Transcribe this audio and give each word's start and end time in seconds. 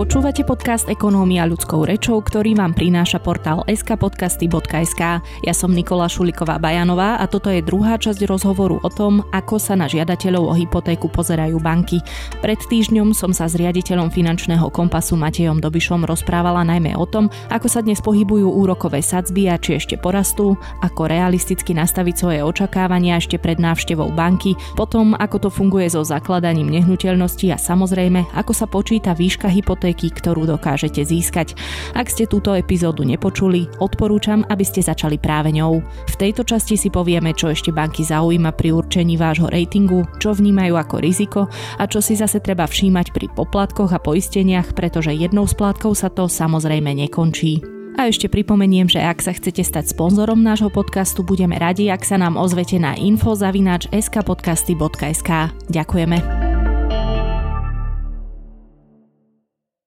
Počúvate 0.00 0.48
podcast 0.48 0.88
Ekonómia 0.88 1.44
ľudskou 1.44 1.84
rečou, 1.84 2.24
ktorý 2.24 2.56
vám 2.56 2.72
prináša 2.72 3.20
portál 3.20 3.60
skpodcasty.sk. 3.68 5.20
Ja 5.20 5.52
som 5.52 5.76
Nikola 5.76 6.08
Šuliková 6.08 6.56
Bajanová 6.56 7.20
a 7.20 7.28
toto 7.28 7.52
je 7.52 7.60
druhá 7.60 8.00
časť 8.00 8.24
rozhovoru 8.24 8.80
o 8.80 8.88
tom, 8.88 9.20
ako 9.28 9.60
sa 9.60 9.76
na 9.76 9.92
žiadateľov 9.92 10.44
o 10.48 10.54
hypotéku 10.56 11.12
pozerajú 11.12 11.60
banky. 11.60 12.00
Pred 12.40 12.64
týždňom 12.72 13.12
som 13.12 13.36
sa 13.36 13.44
s 13.44 13.60
riaditeľom 13.60 14.08
finančného 14.08 14.72
kompasu 14.72 15.20
Matejom 15.20 15.60
Dobišom 15.60 16.08
rozprávala 16.08 16.64
najmä 16.64 16.96
o 16.96 17.04
tom, 17.04 17.28
ako 17.52 17.68
sa 17.68 17.84
dnes 17.84 18.00
pohybujú 18.00 18.48
úrokové 18.48 19.04
sadzby 19.04 19.52
a 19.52 19.60
či 19.60 19.76
ešte 19.76 20.00
porastú, 20.00 20.56
ako 20.80 21.12
realisticky 21.12 21.76
nastaviť 21.76 22.14
svoje 22.16 22.40
očakávania 22.40 23.20
ešte 23.20 23.36
pred 23.36 23.60
návštevou 23.60 24.08
banky, 24.16 24.56
potom 24.80 25.12
ako 25.20 25.44
to 25.44 25.48
funguje 25.52 25.92
so 25.92 26.00
zakladaním 26.00 26.72
nehnuteľnosti 26.72 27.52
a 27.52 27.60
samozrejme, 27.60 28.32
ako 28.32 28.52
sa 28.56 28.64
počíta 28.64 29.12
výška 29.12 29.52
hypotéky 29.52 29.89
hypotéky, 29.90 30.14
ktorú 30.14 30.46
dokážete 30.46 31.02
získať. 31.02 31.58
Ak 31.98 32.06
ste 32.10 32.30
túto 32.30 32.54
epizódu 32.54 33.02
nepočuli, 33.02 33.66
odporúčam, 33.82 34.46
aby 34.46 34.62
ste 34.62 34.86
začali 34.86 35.18
práve 35.18 35.50
ňou. 35.50 35.82
V 35.82 36.14
tejto 36.14 36.46
časti 36.46 36.78
si 36.78 36.94
povieme, 36.94 37.34
čo 37.34 37.50
ešte 37.50 37.74
banky 37.74 38.06
zaujíma 38.06 38.54
pri 38.54 38.70
určení 38.70 39.18
vášho 39.18 39.50
ratingu, 39.50 40.06
čo 40.22 40.30
vnímajú 40.30 40.78
ako 40.78 41.02
riziko 41.02 41.50
a 41.78 41.86
čo 41.90 41.98
si 41.98 42.14
zase 42.14 42.38
treba 42.38 42.70
všímať 42.70 43.10
pri 43.10 43.26
poplatkoch 43.34 43.90
a 43.90 43.98
poisteniach, 43.98 44.78
pretože 44.78 45.10
jednou 45.10 45.50
splátkou 45.50 45.90
sa 45.98 46.06
to 46.06 46.30
samozrejme 46.30 46.94
nekončí. 46.94 47.58
A 47.98 48.06
ešte 48.06 48.30
pripomeniem, 48.30 48.86
že 48.86 49.02
ak 49.02 49.18
sa 49.18 49.34
chcete 49.34 49.66
stať 49.66 49.90
sponzorom 49.90 50.38
nášho 50.40 50.70
podcastu, 50.70 51.26
budeme 51.26 51.58
radi, 51.58 51.90
ak 51.90 52.06
sa 52.06 52.22
nám 52.22 52.38
ozvete 52.38 52.78
na 52.78 52.94
info.skpodcasty.sk. 52.94 55.30
Ďakujeme. 55.68 56.39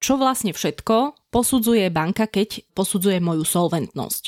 Čo 0.03 0.19
vlastne 0.19 0.51
všetko 0.51 1.31
posudzuje 1.31 1.87
banka, 1.87 2.27
keď 2.27 2.75
posudzuje 2.75 3.23
moju 3.23 3.47
solventnosť. 3.47 4.23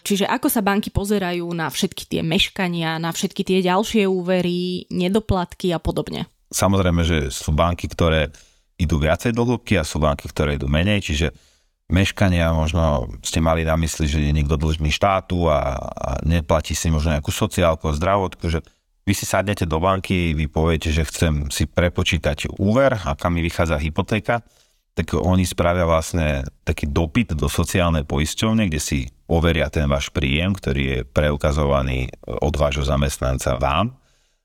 Čiže 0.00 0.24
ako 0.24 0.48
sa 0.48 0.64
banky 0.64 0.88
pozerajú 0.88 1.44
na 1.52 1.68
všetky 1.68 2.08
tie 2.08 2.24
meškania, 2.24 2.96
na 2.96 3.12
všetky 3.12 3.44
tie 3.44 3.60
ďalšie 3.60 4.08
úvery, 4.08 4.88
nedoplatky 4.88 5.76
a 5.76 5.78
podobne. 5.78 6.24
Samozrejme, 6.48 7.04
že 7.04 7.28
sú 7.28 7.52
banky, 7.52 7.84
ktoré 7.92 8.32
idú 8.80 8.96
viacej 8.96 9.36
do 9.36 9.44
hĺbky 9.44 9.76
a 9.76 9.84
sú 9.84 10.00
banky, 10.00 10.24
ktoré 10.32 10.56
idú 10.56 10.72
menej, 10.72 11.04
čiže 11.04 11.36
meškania 11.92 12.56
možno 12.56 13.12
ste 13.20 13.44
mali 13.44 13.60
na 13.60 13.76
mysli, 13.76 14.08
že 14.08 14.24
je 14.24 14.32
niekto 14.32 14.56
dlžný 14.56 14.88
štátu 14.88 15.52
a, 15.52 15.76
a 15.76 16.08
neplatí 16.24 16.72
si 16.72 16.88
možno 16.88 17.12
nejakú 17.12 17.28
sociálku 17.28 17.92
a 17.92 17.94
zdravotku, 17.94 18.48
že 18.48 18.64
vy 19.04 19.12
si 19.12 19.28
sadnete 19.28 19.68
do 19.68 19.76
banky, 19.84 20.32
vy 20.32 20.48
poviete, 20.48 20.88
že 20.88 21.04
chcem 21.04 21.52
si 21.52 21.68
prepočítať 21.68 22.56
úver, 22.56 22.96
aká 22.96 23.28
mi 23.28 23.44
vychádza 23.44 23.76
hypotéka 23.76 24.40
tak 25.00 25.16
oni 25.16 25.48
spravia 25.48 25.88
vlastne 25.88 26.44
taký 26.60 26.84
dopyt 26.84 27.32
do 27.32 27.48
sociálnej 27.48 28.04
poisťovne, 28.04 28.68
kde 28.68 28.76
si 28.76 28.98
overia 29.32 29.72
ten 29.72 29.88
váš 29.88 30.12
príjem, 30.12 30.52
ktorý 30.52 30.82
je 30.84 30.98
preukazovaný 31.08 32.12
od 32.28 32.52
vášho 32.52 32.84
zamestnanca 32.84 33.56
vám 33.56 33.96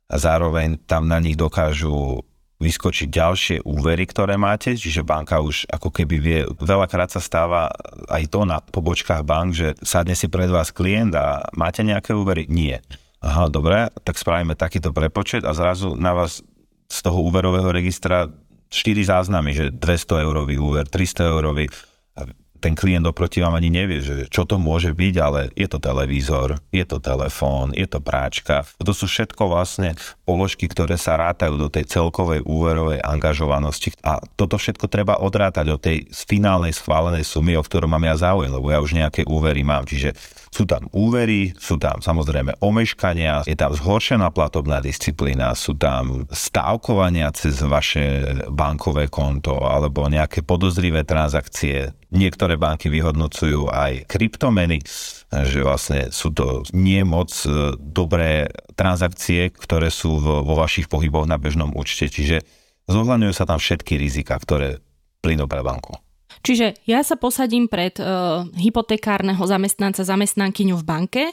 a 0.07 0.15
zároveň 0.15 0.79
tam 0.87 1.11
na 1.11 1.19
nich 1.19 1.35
dokážu 1.35 2.23
vyskočiť 2.55 3.11
ďalšie 3.11 3.57
úvery, 3.67 4.07
ktoré 4.07 4.39
máte, 4.39 4.79
čiže 4.79 5.03
banka 5.03 5.43
už 5.43 5.67
ako 5.67 5.91
keby 5.91 6.15
vie, 6.23 6.39
veľakrát 6.55 7.11
sa 7.11 7.19
stáva 7.19 7.67
aj 8.07 8.23
to 8.31 8.47
na 8.47 8.63
pobočkách 8.63 9.27
bank, 9.27 9.51
že 9.51 9.75
sadne 9.83 10.15
si 10.15 10.31
pred 10.31 10.47
vás 10.47 10.71
klient 10.71 11.11
a 11.19 11.43
máte 11.51 11.83
nejaké 11.83 12.15
úvery? 12.15 12.47
Nie. 12.47 12.79
Aha, 13.19 13.51
dobre, 13.51 13.91
tak 14.07 14.15
spravíme 14.15 14.55
takýto 14.55 14.95
prepočet 14.95 15.43
a 15.43 15.51
zrazu 15.51 15.99
na 15.99 16.15
vás 16.15 16.39
z 16.87 16.99
toho 17.03 17.27
úverového 17.27 17.75
registra 17.75 18.31
4 18.69 19.11
záznamy, 19.11 19.51
že 19.55 19.65
200 19.73 20.25
eurový 20.25 20.55
úver, 20.59 20.85
300 20.89 21.31
eurový 21.31 21.65
ten 22.65 22.73
klient 22.73 23.05
oproti 23.05 23.45
vám 23.45 23.53
ani 23.53 23.69
nevie, 23.69 24.01
že 24.01 24.25
čo 24.31 24.41
to 24.41 24.57
môže 24.57 24.89
byť, 24.95 25.15
ale 25.21 25.53
je 25.53 25.69
to 25.69 25.77
televízor, 25.77 26.57
je 26.73 26.81
to 26.81 26.97
telefón, 26.97 27.69
je 27.77 27.85
to 27.85 28.01
práčka. 28.01 28.65
To 28.81 28.89
sú 28.89 29.05
všetko 29.05 29.53
vlastne 29.53 29.93
položky, 30.25 30.65
ktoré 30.65 30.97
sa 30.97 31.13
rátajú 31.13 31.61
do 31.61 31.69
tej 31.69 31.85
celkovej 31.85 32.41
úverovej 32.41 33.05
angažovanosti. 33.05 33.93
A 34.01 34.17
toto 34.33 34.57
všetko 34.57 34.89
treba 34.89 35.21
odrátať 35.21 35.67
od 35.69 35.77
tej 35.77 36.09
finálnej 36.09 36.73
schválenej 36.73 37.21
sumy, 37.21 37.53
o 37.53 37.61
ktorú 37.61 37.85
mám 37.85 38.01
ja 38.01 38.17
záujem, 38.17 38.49
lebo 38.49 38.73
ja 38.73 38.81
už 38.81 38.97
nejaké 38.97 39.29
úvery 39.29 39.61
mám. 39.61 39.85
Čiže 39.85 40.17
sú 40.55 40.63
tam 40.63 40.87
úvery, 40.95 41.51
sú 41.59 41.75
tam 41.75 41.99
samozrejme 41.99 42.63
omeškania, 42.63 43.43
je 43.43 43.59
tam 43.59 43.75
zhoršená 43.75 44.31
platobná 44.31 44.79
disciplína, 44.79 45.51
sú 45.51 45.75
tam 45.75 46.23
stávkovania 46.31 47.27
cez 47.35 47.59
vaše 47.67 48.23
bankové 48.47 49.11
konto 49.11 49.59
alebo 49.59 50.07
nejaké 50.07 50.47
podozrivé 50.47 51.03
transakcie, 51.03 51.91
Niektoré 52.15 52.55
banky 52.55 52.87
vyhodnocujú 52.87 53.67
aj 53.67 54.07
kryptomeny, 54.07 54.79
že 55.27 55.59
vlastne 55.59 56.15
sú 56.15 56.31
to 56.31 56.63
nie 56.71 57.03
moc 57.03 57.27
e, 57.43 57.75
dobré 57.75 58.47
transakcie, 58.79 59.51
ktoré 59.51 59.91
sú 59.91 60.23
vo 60.23 60.55
vašich 60.55 60.87
pohyboch 60.87 61.27
na 61.27 61.35
bežnom 61.35 61.75
účte. 61.75 62.07
Čiže 62.07 62.39
zohľadňujú 62.87 63.33
sa 63.35 63.43
tam 63.43 63.59
všetky 63.59 63.99
rizika, 63.99 64.39
ktoré 64.39 64.79
plynú 65.19 65.43
pre 65.43 65.59
banku. 65.59 66.04
Čiže 66.45 66.77
ja 66.85 67.01
sa 67.01 67.17
posadím 67.17 67.65
pred 67.65 67.97
uh, 67.97 68.45
hypotekárneho 68.53 69.41
zamestnanca, 69.41 70.05
zamestnankyňu 70.05 70.77
v 70.77 70.85
banke, 70.85 71.23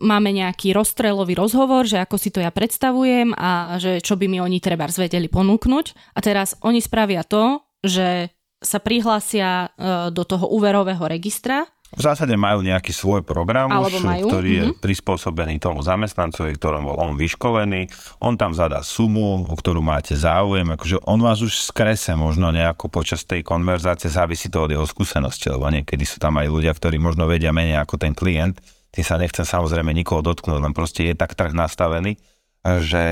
máme 0.00 0.32
nejaký 0.32 0.72
rozstrelový 0.72 1.36
rozhovor, 1.36 1.84
že 1.84 2.00
ako 2.00 2.16
si 2.16 2.32
to 2.32 2.40
ja 2.40 2.48
predstavujem 2.48 3.36
a 3.36 3.76
že 3.76 4.00
čo 4.00 4.16
by 4.16 4.32
mi 4.32 4.40
oni 4.40 4.64
treba 4.64 4.88
zvedeli 4.88 5.28
ponúknuť. 5.28 6.16
A 6.16 6.18
teraz 6.24 6.56
oni 6.64 6.80
spravia 6.80 7.20
to, 7.20 7.60
že 7.84 8.32
sa 8.62 8.78
prihlásia 8.78 9.66
e, 9.74 10.08
do 10.14 10.22
toho 10.22 10.46
úverového 10.54 11.02
registra. 11.10 11.66
V 11.92 12.00
zásade 12.00 12.32
majú 12.40 12.64
nejaký 12.64 12.88
svoj 12.88 13.20
program, 13.20 13.68
už, 13.68 14.00
ktorý 14.00 14.50
je 14.50 14.64
mm-hmm. 14.64 14.80
prispôsobený 14.80 15.60
tomu 15.60 15.84
zamestnancovi, 15.84 16.56
ktorom 16.56 16.88
bol 16.88 16.96
on 16.96 17.20
vyškolený. 17.20 17.92
On 18.24 18.32
tam 18.32 18.56
zadá 18.56 18.80
sumu, 18.80 19.44
o 19.44 19.54
ktorú 19.54 19.84
máte 19.84 20.16
záujem. 20.16 20.72
Akože 20.72 21.04
on 21.04 21.20
vás 21.20 21.44
už 21.44 21.52
skrese 21.52 22.16
možno 22.16 22.48
nejako 22.48 22.88
počas 22.88 23.28
tej 23.28 23.44
konverzácie, 23.44 24.08
závisí 24.08 24.48
to 24.48 24.64
od 24.64 24.72
jeho 24.72 24.88
skúsenosti, 24.88 25.52
lebo 25.52 25.68
niekedy 25.68 26.08
sú 26.08 26.16
tam 26.16 26.40
aj 26.40 26.48
ľudia, 26.48 26.72
ktorí 26.72 26.96
možno 26.96 27.28
vedia 27.28 27.52
menej 27.52 27.84
ako 27.84 28.00
ten 28.00 28.16
klient. 28.16 28.56
Tým 28.88 29.04
sa 29.04 29.20
nechcem 29.20 29.44
samozrejme 29.44 29.92
nikoho 29.92 30.24
dotknúť, 30.24 30.64
len 30.64 30.72
proste 30.72 31.04
je 31.04 31.14
tak 31.16 31.36
trh 31.36 31.52
nastavený 31.52 32.16
že 32.62 33.04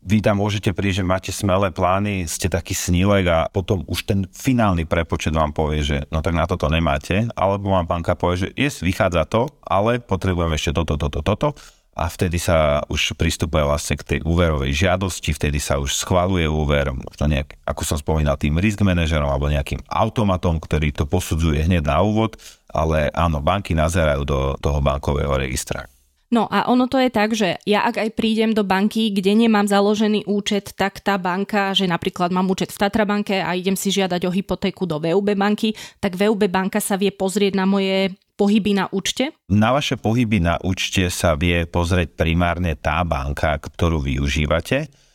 vy 0.00 0.24
tam 0.24 0.40
môžete 0.40 0.72
prísť, 0.72 1.04
že 1.04 1.04
máte 1.04 1.28
smelé 1.28 1.68
plány, 1.68 2.24
ste 2.24 2.48
taký 2.48 2.72
snílek 2.72 3.24
a 3.28 3.38
potom 3.52 3.84
už 3.84 4.08
ten 4.08 4.24
finálny 4.32 4.88
prepočet 4.88 5.36
vám 5.36 5.52
povie, 5.52 5.84
že 5.84 5.96
no 6.08 6.24
tak 6.24 6.32
na 6.32 6.48
toto 6.48 6.72
nemáte, 6.72 7.28
alebo 7.36 7.76
vám 7.76 7.84
banka 7.84 8.16
povie, 8.16 8.48
že 8.48 8.52
yes, 8.56 8.80
vychádza 8.80 9.28
to, 9.28 9.52
ale 9.60 10.00
potrebujem 10.00 10.56
ešte 10.56 10.72
toto, 10.72 10.96
toto, 10.96 11.20
toto. 11.20 11.52
A 11.98 12.06
vtedy 12.06 12.38
sa 12.38 12.86
už 12.86 13.18
pristupuje 13.18 13.58
vlastne 13.66 13.98
k 13.98 14.06
tej 14.06 14.20
úverovej 14.22 14.70
žiadosti, 14.70 15.34
vtedy 15.34 15.58
sa 15.58 15.82
už 15.82 15.98
schvaluje 15.98 16.46
úver, 16.46 16.94
možno 16.94 17.26
nejak, 17.26 17.58
ako 17.66 17.82
som 17.82 17.98
spomínal, 17.98 18.38
tým 18.38 18.54
risk 18.54 18.86
manažerom 18.86 19.26
alebo 19.26 19.50
nejakým 19.50 19.82
automatom, 19.90 20.62
ktorý 20.62 20.94
to 20.94 21.10
posudzuje 21.10 21.58
hneď 21.66 21.82
na 21.82 21.98
úvod, 21.98 22.38
ale 22.70 23.10
áno, 23.10 23.42
banky 23.42 23.74
nazerajú 23.74 24.22
do 24.22 24.38
toho 24.62 24.78
bankového 24.78 25.34
registra. 25.34 25.90
No 26.28 26.44
a 26.44 26.68
ono 26.68 26.92
to 26.92 27.00
je 27.00 27.08
tak, 27.08 27.32
že 27.32 27.56
ja 27.64 27.88
ak 27.88 27.96
aj 27.96 28.10
prídem 28.12 28.52
do 28.52 28.60
banky, 28.60 29.08
kde 29.08 29.32
nemám 29.32 29.64
založený 29.64 30.28
účet, 30.28 30.76
tak 30.76 31.00
tá 31.00 31.16
banka, 31.16 31.72
že 31.72 31.88
napríklad 31.88 32.28
mám 32.28 32.52
účet 32.52 32.68
v 32.68 32.80
Tatrabanke 32.84 33.40
a 33.40 33.56
idem 33.56 33.80
si 33.80 33.88
žiadať 33.88 34.28
o 34.28 34.34
hypotéku 34.34 34.84
do 34.84 35.00
VUB 35.00 35.32
banky, 35.32 35.72
tak 35.96 36.20
VUB 36.20 36.52
banka 36.52 36.84
sa 36.84 37.00
vie 37.00 37.08
pozrieť 37.08 37.56
na 37.56 37.64
moje 37.64 38.12
pohyby 38.36 38.76
na 38.76 38.92
účte? 38.92 39.32
Na 39.48 39.72
vaše 39.72 39.96
pohyby 39.96 40.44
na 40.44 40.60
účte 40.60 41.08
sa 41.08 41.32
vie 41.32 41.64
pozrieť 41.64 42.12
primárne 42.12 42.76
tá 42.76 43.00
banka, 43.08 43.56
ktorú 43.56 44.04
využívate 44.04 45.07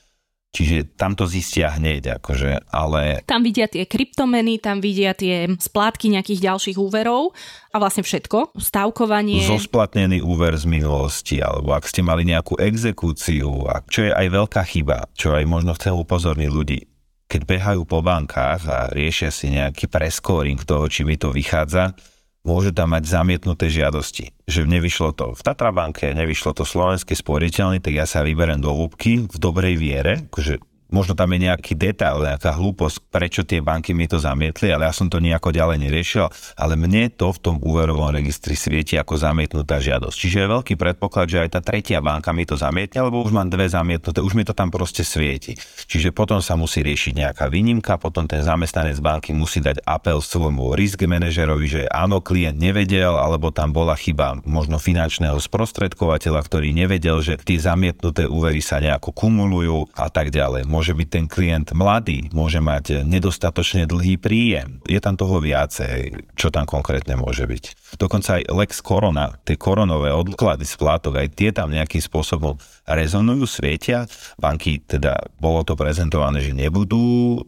Čiže 0.53 0.94
tam 0.94 1.17
to 1.17 1.25
zistia 1.25 1.73
hneď, 1.73 2.21
akože, 2.21 2.69
ale... 2.69 3.25
Tam 3.25 3.41
vidia 3.41 3.65
tie 3.65 3.89
kryptomeny, 3.89 4.61
tam 4.61 4.85
vidia 4.85 5.17
tie 5.17 5.50
splátky 5.50 6.13
nejakých 6.13 6.45
ďalších 6.45 6.77
úverov 6.77 7.33
a 7.73 7.81
vlastne 7.81 8.05
všetko. 8.05 8.53
Stavkovanie. 8.61 9.41
Zosplatnený 9.50 10.21
úver 10.21 10.53
z 10.53 10.69
minulosti, 10.69 11.41
alebo 11.41 11.73
ak 11.73 11.89
ste 11.89 12.05
mali 12.05 12.21
nejakú 12.29 12.61
exekúciu, 12.61 13.65
a 13.65 13.81
čo 13.89 14.05
je 14.05 14.13
aj 14.13 14.29
veľká 14.29 14.61
chyba, 14.61 15.09
čo 15.17 15.33
aj 15.33 15.41
možno 15.50 15.73
chcem 15.73 15.97
upozorniť 15.97 16.50
ľudí. 16.53 16.85
Keď 17.25 17.41
behajú 17.50 17.81
po 17.89 18.05
bankách 18.05 18.61
a 18.69 18.79
riešia 18.94 19.33
si 19.33 19.50
nejaký 19.50 19.89
preskoring 19.89 20.61
toho, 20.61 20.85
či 20.85 21.01
mi 21.01 21.17
to 21.17 21.33
vychádza, 21.33 21.97
môže 22.43 22.75
tam 22.75 22.91
mať 22.91 23.03
zamietnuté 23.07 23.71
žiadosti. 23.71 24.35
Že 24.47 24.67
nevyšlo 24.67 25.09
to 25.15 25.25
v 25.31 25.41
Tatrabanke, 25.41 26.11
nevyšlo 26.11 26.51
to 26.55 26.67
slovenské 26.67 27.15
sporiteľny, 27.15 27.79
tak 27.79 27.95
ja 27.95 28.05
sa 28.07 28.21
vyberem 28.21 28.59
do 28.59 28.71
húbky 28.75 29.25
v 29.25 29.35
dobrej 29.39 29.79
viere, 29.79 30.27
akože 30.27 30.72
možno 30.93 31.17
tam 31.17 31.33
je 31.33 31.49
nejaký 31.49 31.73
detail, 31.73 32.21
nejaká 32.21 32.53
hlúposť, 32.53 33.09
prečo 33.09 33.41
tie 33.41 33.65
banky 33.65 33.97
mi 33.97 34.05
to 34.05 34.21
zamietli, 34.21 34.69
ale 34.69 34.85
ja 34.85 34.93
som 34.93 35.09
to 35.09 35.17
nejako 35.17 35.49
ďalej 35.49 35.81
neriešil, 35.81 36.29
ale 36.53 36.77
mne 36.77 37.09
to 37.09 37.33
v 37.33 37.41
tom 37.41 37.55
úverovom 37.57 38.13
registri 38.13 38.53
svieti 38.53 38.93
ako 38.95 39.17
zamietnutá 39.17 39.81
žiadosť. 39.81 40.13
Čiže 40.13 40.37
je 40.45 40.53
veľký 40.53 40.73
predpoklad, 40.77 41.25
že 41.25 41.41
aj 41.41 41.49
tá 41.57 41.59
tretia 41.65 41.97
banka 41.99 42.29
mi 42.29 42.45
to 42.45 42.53
zamietne, 42.53 43.01
lebo 43.01 43.25
už 43.25 43.33
mám 43.33 43.49
dve 43.49 43.65
zamietnuté, 43.65 44.21
už 44.21 44.37
mi 44.37 44.45
to 44.45 44.53
tam 44.53 44.69
proste 44.69 45.01
svieti. 45.01 45.57
Čiže 45.89 46.13
potom 46.13 46.37
sa 46.39 46.53
musí 46.53 46.85
riešiť 46.85 47.17
nejaká 47.17 47.49
výnimka, 47.49 47.97
potom 47.97 48.29
ten 48.29 48.45
zamestnanec 48.45 49.01
banky 49.01 49.33
musí 49.33 49.59
dať 49.59 49.81
apel 49.89 50.21
svojmu 50.21 50.77
risk 50.77 51.01
manažerovi, 51.01 51.65
že 51.65 51.81
áno, 51.89 52.21
klient 52.21 52.61
nevedel, 52.61 53.17
alebo 53.17 53.49
tam 53.49 53.73
bola 53.73 53.97
chyba 53.97 54.37
možno 54.45 54.77
finančného 54.77 55.41
sprostredkovateľa, 55.41 56.45
ktorý 56.45 56.69
nevedel, 56.75 57.17
že 57.25 57.41
tie 57.41 57.57
zamietnuté 57.57 58.29
úvery 58.29 58.61
sa 58.61 58.77
nejako 58.77 59.09
kumulujú 59.15 59.89
a 59.97 60.11
tak 60.11 60.29
ďalej 60.29 60.67
môže 60.83 61.00
byť 61.00 61.09
ten 61.15 61.25
klient 61.31 61.71
mladý, 61.71 62.27
môže 62.35 62.59
mať 62.59 63.07
nedostatočne 63.07 63.88
dlhý 63.88 64.19
príjem. 64.19 64.83
Je 64.83 65.00
tam 65.00 65.15
toho 65.15 65.39
viacej, 65.39 66.27
čo 66.35 66.51
tam 66.51 66.68
konkrétne 66.68 67.15
môže 67.15 67.47
byť. 67.47 67.95
Dokonca 67.95 68.44
aj 68.44 68.51
Lex 68.51 68.83
Corona, 68.83 69.31
tie 69.47 69.56
koronové 69.56 70.12
odklady 70.12 70.68
splátok, 70.68 71.24
aj 71.24 71.39
tie 71.39 71.56
tam 71.56 71.71
nejakým 71.71 72.03
spôsobom 72.03 72.59
rezonujú, 72.83 73.47
svietia. 73.47 74.12
Banky, 74.35 74.83
teda 74.83 75.31
bolo 75.39 75.63
to 75.63 75.80
prezentované, 75.80 76.44
že 76.44 76.51
nebudú 76.51 77.39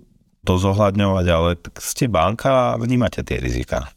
to 0.48 0.54
zohľadňovať, 0.56 1.26
ale 1.28 1.60
ste 1.76 2.08
banka 2.08 2.72
a 2.72 2.80
vnímate 2.80 3.20
tie 3.20 3.44
rizika. 3.44 3.92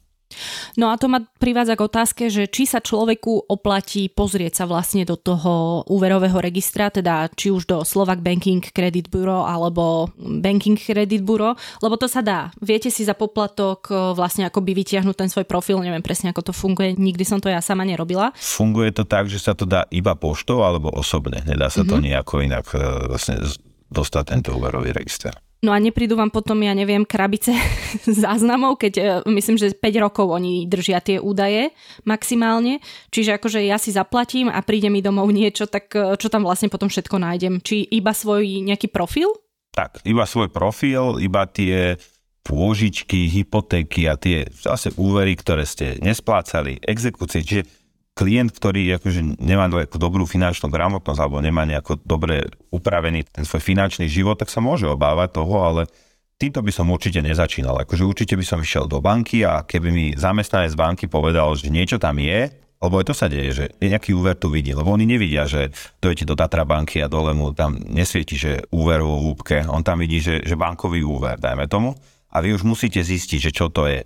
No 0.76 0.92
a 0.92 1.00
to 1.00 1.08
ma 1.08 1.24
privádza 1.40 1.74
k 1.74 1.84
otázke, 1.88 2.22
že 2.28 2.46
či 2.46 2.68
sa 2.68 2.84
človeku 2.84 3.48
oplatí 3.48 4.12
pozrieť 4.12 4.62
sa 4.62 4.64
vlastne 4.68 5.02
do 5.08 5.16
toho 5.16 5.82
úverového 5.88 6.38
registra, 6.38 6.92
teda 6.92 7.32
či 7.32 7.48
už 7.48 7.64
do 7.66 7.78
Slovak 7.82 8.20
Banking 8.20 8.60
Credit 8.60 9.08
Bureau 9.08 9.48
alebo 9.48 10.12
Banking 10.20 10.76
Credit 10.76 11.24
Bureau, 11.24 11.56
lebo 11.80 11.96
to 11.96 12.06
sa 12.06 12.20
dá. 12.20 12.52
Viete 12.60 12.92
si 12.92 13.02
za 13.08 13.16
poplatok 13.16 13.88
e, 13.88 13.92
vlastne 14.14 14.44
akoby 14.46 14.76
vytiahnuť 14.76 15.16
ten 15.16 15.28
svoj 15.32 15.48
profil, 15.48 15.80
neviem 15.80 16.04
presne 16.04 16.30
ako 16.30 16.50
to 16.50 16.52
funguje, 16.52 16.94
nikdy 16.94 17.24
som 17.24 17.40
to 17.40 17.48
ja 17.48 17.64
sama 17.64 17.88
nerobila. 17.88 18.30
Funguje 18.36 18.92
to 18.92 19.08
tak, 19.08 19.26
že 19.32 19.40
sa 19.40 19.56
to 19.56 19.64
dá 19.64 19.88
iba 19.88 20.12
poštou 20.14 20.60
alebo 20.62 20.92
osobne, 20.92 21.40
nedá 21.48 21.72
sa 21.72 21.82
mm-hmm. 21.82 21.90
to 21.90 21.96
mhm. 21.96 22.04
nejako 22.04 22.34
inak 22.44 22.66
e, 22.76 22.78
vlastne 23.10 23.40
dostať 23.88 24.24
tento 24.36 24.52
úverový 24.52 24.92
register. 24.92 25.32
No 25.58 25.74
a 25.74 25.82
neprídu 25.82 26.14
vám 26.14 26.30
potom, 26.30 26.62
ja 26.62 26.70
neviem, 26.70 27.02
krabice 27.02 27.50
záznamov, 28.06 28.78
keď 28.78 28.94
uh, 28.98 29.06
myslím, 29.26 29.58
že 29.58 29.74
5 29.74 30.04
rokov 30.06 30.30
oni 30.30 30.70
držia 30.70 31.02
tie 31.02 31.18
údaje 31.18 31.74
maximálne. 32.06 32.78
Čiže 33.10 33.42
akože 33.42 33.58
ja 33.66 33.74
si 33.74 33.90
zaplatím 33.90 34.46
a 34.46 34.62
príde 34.62 34.86
mi 34.86 35.02
domov 35.02 35.26
niečo, 35.34 35.66
tak 35.66 35.90
uh, 35.98 36.14
čo 36.14 36.30
tam 36.30 36.46
vlastne 36.46 36.70
potom 36.70 36.86
všetko 36.86 37.18
nájdem? 37.18 37.58
Či 37.58 37.90
iba 37.90 38.14
svoj 38.14 38.62
nejaký 38.62 38.86
profil? 38.86 39.34
Tak, 39.74 40.06
iba 40.06 40.22
svoj 40.26 40.50
profil, 40.50 41.18
iba 41.18 41.42
tie 41.50 41.98
pôžičky, 42.46 43.28
hypotéky 43.28 44.08
a 44.08 44.16
tie 44.16 44.48
zase 44.48 44.94
úvery, 44.96 45.36
ktoré 45.36 45.68
ste 45.68 46.00
nesplácali, 46.00 46.80
exekúcie. 46.80 47.44
Čiže 47.44 47.77
klient, 48.18 48.50
ktorý 48.50 48.98
akože 48.98 49.38
nemá 49.38 49.70
nejakú 49.70 49.94
dobrú 49.94 50.26
finančnú 50.26 50.66
gramotnosť 50.66 51.22
alebo 51.22 51.38
nemá 51.38 51.62
nejako 51.62 52.02
dobre 52.02 52.50
upravený 52.74 53.30
ten 53.30 53.46
svoj 53.46 53.62
finančný 53.62 54.10
život, 54.10 54.34
tak 54.34 54.50
sa 54.50 54.58
môže 54.58 54.90
obávať 54.90 55.38
toho, 55.38 55.62
ale 55.62 55.86
týmto 56.34 56.58
by 56.58 56.74
som 56.74 56.90
určite 56.90 57.22
nezačínal. 57.22 57.78
Akože 57.86 58.02
určite 58.02 58.34
by 58.34 58.42
som 58.42 58.58
išiel 58.58 58.90
do 58.90 58.98
banky 58.98 59.46
a 59.46 59.62
keby 59.62 59.88
mi 59.94 60.06
zamestnanec 60.18 60.74
banky 60.74 61.06
povedal, 61.06 61.54
že 61.54 61.70
niečo 61.70 62.02
tam 62.02 62.18
je, 62.18 62.50
lebo 62.82 62.98
aj 62.98 63.06
to 63.06 63.14
sa 63.14 63.30
deje, 63.30 63.50
že 63.54 63.64
nejaký 63.78 64.14
úver 64.14 64.34
tu 64.34 64.50
vidí, 64.50 64.74
lebo 64.74 64.90
oni 64.90 65.06
nevidia, 65.06 65.46
že 65.46 65.70
dojete 66.02 66.26
do 66.26 66.34
Tatra 66.34 66.66
banky 66.66 66.98
a 67.02 67.10
dole 67.10 67.34
mu 67.34 67.54
tam 67.54 67.78
nesvieti, 67.86 68.34
že 68.34 68.66
úver 68.74 69.02
vo 69.02 69.18
húbke, 69.18 69.62
on 69.66 69.86
tam 69.86 70.02
vidí, 70.02 70.18
že, 70.18 70.42
že 70.42 70.58
bankový 70.58 71.06
úver, 71.06 71.38
dajme 71.38 71.70
tomu, 71.70 71.94
a 72.30 72.36
vy 72.38 72.54
už 72.54 72.62
musíte 72.66 72.98
zistiť, 72.98 73.50
že 73.50 73.54
čo 73.54 73.70
to 73.70 73.86
je. 73.86 74.02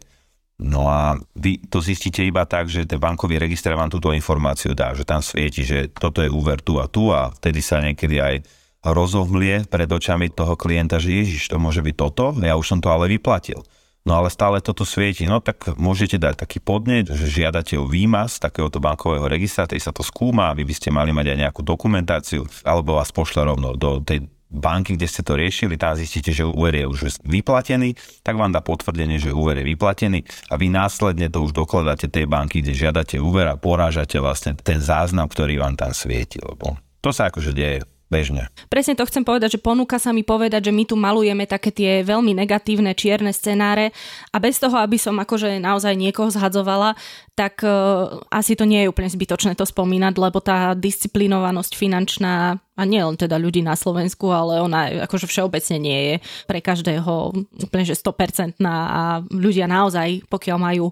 No 0.63 0.87
a 0.87 1.19
vy 1.35 1.59
to 1.67 1.83
zistíte 1.83 2.23
iba 2.23 2.47
tak, 2.47 2.71
že 2.71 2.87
ten 2.87 3.03
bankový 3.03 3.37
register 3.43 3.75
vám 3.75 3.91
túto 3.91 4.15
informáciu 4.15 4.73
dá, 4.73 4.95
že 4.95 5.03
tam 5.03 5.19
svieti, 5.19 5.67
že 5.67 5.91
toto 5.91 6.23
je 6.23 6.31
úver 6.31 6.63
tu 6.63 6.79
a 6.79 6.87
tu 6.87 7.11
a 7.11 7.35
vtedy 7.35 7.59
sa 7.59 7.83
niekedy 7.83 8.23
aj 8.23 8.35
rozohmlie 8.83 9.67
pred 9.71 9.87
očami 9.87 10.31
toho 10.31 10.59
klienta, 10.59 10.99
že 10.99 11.15
ježiš, 11.15 11.51
to 11.51 11.59
môže 11.59 11.83
byť 11.83 11.95
toto, 11.95 12.35
ja 12.43 12.59
už 12.59 12.67
som 12.67 12.79
to 12.83 12.91
ale 12.91 13.07
vyplatil. 13.07 13.63
No 14.03 14.19
ale 14.19 14.35
stále 14.35 14.59
toto 14.59 14.83
svieti, 14.83 15.31
no 15.31 15.39
tak 15.39 15.79
môžete 15.79 16.19
dať 16.19 16.43
taký 16.43 16.59
podnet, 16.59 17.07
že 17.07 17.31
žiadate 17.31 17.79
o 17.79 17.87
výmaz 17.87 18.43
takéhoto 18.43 18.83
bankového 18.83 19.31
registra, 19.31 19.71
tej 19.71 19.79
sa 19.79 19.95
to 19.95 20.03
skúma, 20.03 20.51
vy 20.59 20.67
by 20.67 20.75
ste 20.75 20.91
mali 20.91 21.15
mať 21.15 21.31
aj 21.31 21.39
nejakú 21.47 21.63
dokumentáciu, 21.63 22.43
alebo 22.67 22.99
vás 22.99 23.15
pošle 23.15 23.47
rovno 23.47 23.79
do 23.79 24.03
tej 24.03 24.27
banky, 24.53 25.01
kde 25.01 25.09
ste 25.09 25.25
to 25.25 25.35
riešili, 25.35 25.81
tam 25.81 25.97
zistíte, 25.97 26.31
že 26.31 26.45
úver 26.45 26.77
je 26.77 26.85
už 26.85 27.25
vyplatený, 27.25 27.97
tak 28.21 28.37
vám 28.37 28.53
dá 28.53 28.61
potvrdenie, 28.61 29.17
že 29.17 29.33
úver 29.33 29.65
je 29.65 29.73
vyplatený 29.73 30.23
a 30.53 30.61
vy 30.61 30.69
následne 30.69 31.33
to 31.33 31.41
už 31.41 31.57
dokladáte 31.57 32.13
tej 32.13 32.29
banky, 32.29 32.61
kde 32.61 32.77
žiadate 32.77 33.17
úver 33.17 33.49
a 33.49 33.57
porážate 33.57 34.21
vlastne 34.21 34.53
ten 34.61 34.79
záznam, 34.79 35.27
ktorý 35.27 35.57
vám 35.57 35.81
tam 35.81 35.97
svieti, 35.97 36.37
lebo 36.45 36.77
to 37.01 37.11
sa 37.11 37.33
akože 37.33 37.57
deje 37.57 37.83
bežne. 38.13 38.53
Presne 38.69 38.93
to 38.93 39.09
chcem 39.09 39.25
povedať, 39.25 39.57
že 39.57 39.65
ponúka 39.65 39.97
sa 39.97 40.13
mi 40.13 40.21
povedať, 40.21 40.69
že 40.69 40.77
my 40.77 40.85
tu 40.85 41.01
malujeme 41.01 41.49
také 41.49 41.73
tie 41.73 42.05
veľmi 42.05 42.37
negatívne 42.37 42.93
čierne 42.93 43.33
scenáre 43.33 43.97
a 44.29 44.37
bez 44.37 44.61
toho, 44.61 44.77
aby 44.77 45.01
som 45.01 45.17
akože 45.17 45.57
naozaj 45.57 45.97
niekoho 45.97 46.29
zhadzovala, 46.29 46.93
tak 47.33 47.65
uh, 47.65 48.21
asi 48.29 48.53
to 48.53 48.69
nie 48.69 48.85
je 48.85 48.93
úplne 48.93 49.09
zbytočné 49.09 49.57
to 49.57 49.65
spomínať, 49.65 50.13
lebo 50.21 50.45
tá 50.45 50.77
disciplinovanosť 50.77 51.73
finančná 51.73 52.61
a 52.73 52.83
nie 52.89 53.05
len 53.05 53.17
teda 53.21 53.37
ľudí 53.37 53.61
na 53.61 53.77
Slovensku, 53.77 54.33
ale 54.33 54.65
ona 54.65 55.05
akože 55.05 55.29
všeobecne 55.29 55.77
nie 55.77 56.01
je 56.09 56.15
pre 56.49 56.65
každého 56.65 57.37
úplne 57.69 57.85
že 57.85 57.99
100% 57.99 58.57
a 58.65 59.21
ľudia 59.29 59.69
naozaj, 59.69 60.25
pokiaľ 60.29 60.59
majú 60.59 60.87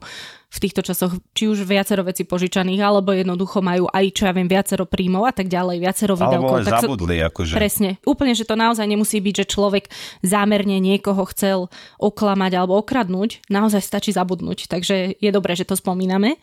v 0.51 0.59
týchto 0.59 0.83
časoch 0.83 1.15
či 1.31 1.47
už 1.47 1.63
viacero 1.63 2.03
veci 2.03 2.27
požičaných, 2.27 2.83
alebo 2.83 3.15
jednoducho 3.15 3.63
majú 3.63 3.87
aj, 3.87 4.05
čo 4.11 4.27
ja 4.27 4.35
viem, 4.35 4.51
viacero 4.51 4.83
príjmov 4.83 5.23
a 5.23 5.31
tak 5.31 5.47
ďalej, 5.47 5.79
viacero 5.79 6.19
výdavkov. 6.19 6.57
Alebo 6.59 6.67
tak 6.67 6.83
zabudli, 6.83 7.23
akože. 7.23 7.55
Presne. 7.55 8.03
Úplne, 8.03 8.35
že 8.35 8.43
to 8.43 8.59
naozaj 8.59 8.83
nemusí 8.83 9.23
byť, 9.23 9.47
že 9.47 9.47
človek 9.47 9.87
zámerne 10.27 10.83
niekoho 10.83 11.23
chcel 11.31 11.71
oklamať 12.03 12.53
alebo 12.59 12.83
okradnúť. 12.83 13.47
Naozaj 13.47 13.79
stačí 13.79 14.11
zabudnúť. 14.11 14.67
Takže 14.67 15.23
je 15.23 15.31
dobré, 15.31 15.55
že 15.55 15.63
to 15.63 15.79
spomíname. 15.79 16.35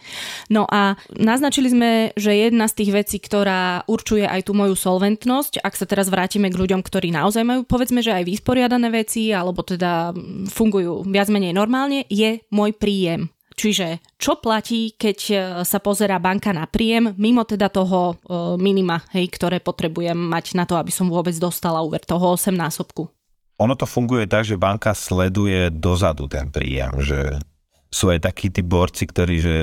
No 0.47 0.63
a 0.71 0.95
naznačili 1.11 1.67
sme, 1.67 2.15
že 2.15 2.31
jedna 2.31 2.71
z 2.71 2.79
tých 2.79 2.91
vecí, 2.95 3.19
ktorá 3.19 3.83
určuje 3.91 4.23
aj 4.23 4.47
tú 4.47 4.55
moju 4.55 4.79
solventnosť, 4.79 5.26
ak 5.59 5.75
sa 5.75 5.83
teraz 5.83 6.07
vrátime 6.07 6.47
k 6.47 6.59
ľuďom, 6.59 6.79
ktorí 6.79 7.11
naozaj 7.11 7.43
majú, 7.43 7.61
povedzme, 7.67 7.99
že 7.99 8.15
aj 8.15 8.23
vysporiadané 8.23 8.87
veci, 8.87 9.35
alebo 9.35 9.61
teda 9.61 10.15
fungujú 10.47 11.03
viac 11.03 11.27
menej 11.27 11.51
normálne, 11.51 12.07
je 12.07 12.39
môj 12.49 12.71
príjem. 12.79 13.27
Čiže 13.57 14.05
čo 14.21 14.37
platí, 14.37 14.93
keď 14.93 15.19
e, 15.27 15.35
sa 15.65 15.81
pozerá 15.81 16.21
banka 16.21 16.53
na 16.53 16.69
príjem, 16.69 17.17
mimo 17.17 17.41
teda 17.41 17.73
toho 17.73 18.13
e, 18.13 18.15
minima, 18.61 19.01
hej, 19.17 19.33
ktoré 19.33 19.57
potrebujem 19.57 20.13
mať 20.13 20.53
na 20.53 20.69
to, 20.69 20.77
aby 20.77 20.93
som 20.93 21.09
vôbec 21.09 21.33
dostala 21.41 21.81
úver 21.81 22.05
toho 22.05 22.37
8 22.37 22.53
násobku? 22.53 23.09
Ono 23.57 23.73
to 23.73 23.89
funguje 23.89 24.29
tak, 24.29 24.45
že 24.45 24.61
banka 24.61 24.93
sleduje 24.93 25.73
dozadu 25.73 26.29
ten 26.29 26.53
príjem, 26.53 27.01
že 27.01 27.41
sú 27.89 28.13
aj 28.13 28.29
takí 28.29 28.53
tí 28.53 28.61
borci, 28.61 29.09
ktorí, 29.09 29.35
že 29.41 29.55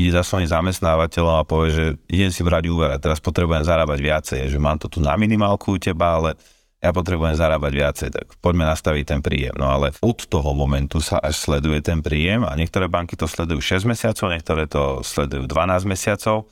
ide 0.00 0.16
za 0.16 0.24
svojím 0.24 0.48
zamestnávateľom 0.48 1.34
a 1.40 1.48
povie, 1.48 1.70
že 1.70 1.84
idem 2.08 2.32
si 2.32 2.40
brať 2.40 2.64
úver 2.72 2.88
a 2.90 3.02
teraz 3.02 3.20
potrebujem 3.20 3.62
zarábať 3.62 3.98
viacej, 4.00 4.40
že 4.48 4.58
mám 4.58 4.80
to 4.80 4.88
tu 4.88 5.04
na 5.04 5.12
minimálku 5.20 5.76
u 5.76 5.78
teba, 5.78 6.16
ale 6.16 6.40
ja 6.80 6.96
potrebujem 6.96 7.36
zarábať 7.36 7.72
viacej, 7.76 8.08
tak 8.08 8.26
poďme 8.40 8.64
nastaviť 8.64 9.04
ten 9.04 9.20
príjem. 9.20 9.52
No 9.60 9.68
ale 9.68 9.92
od 10.00 10.24
toho 10.24 10.56
momentu 10.56 11.04
sa 11.04 11.20
až 11.20 11.36
sleduje 11.36 11.84
ten 11.84 12.00
príjem 12.00 12.48
a 12.48 12.56
niektoré 12.56 12.88
banky 12.88 13.20
to 13.20 13.28
sledujú 13.28 13.60
6 13.60 13.84
mesiacov, 13.84 14.32
niektoré 14.32 14.64
to 14.64 15.04
sledujú 15.04 15.44
12 15.44 15.84
mesiacov 15.84 16.48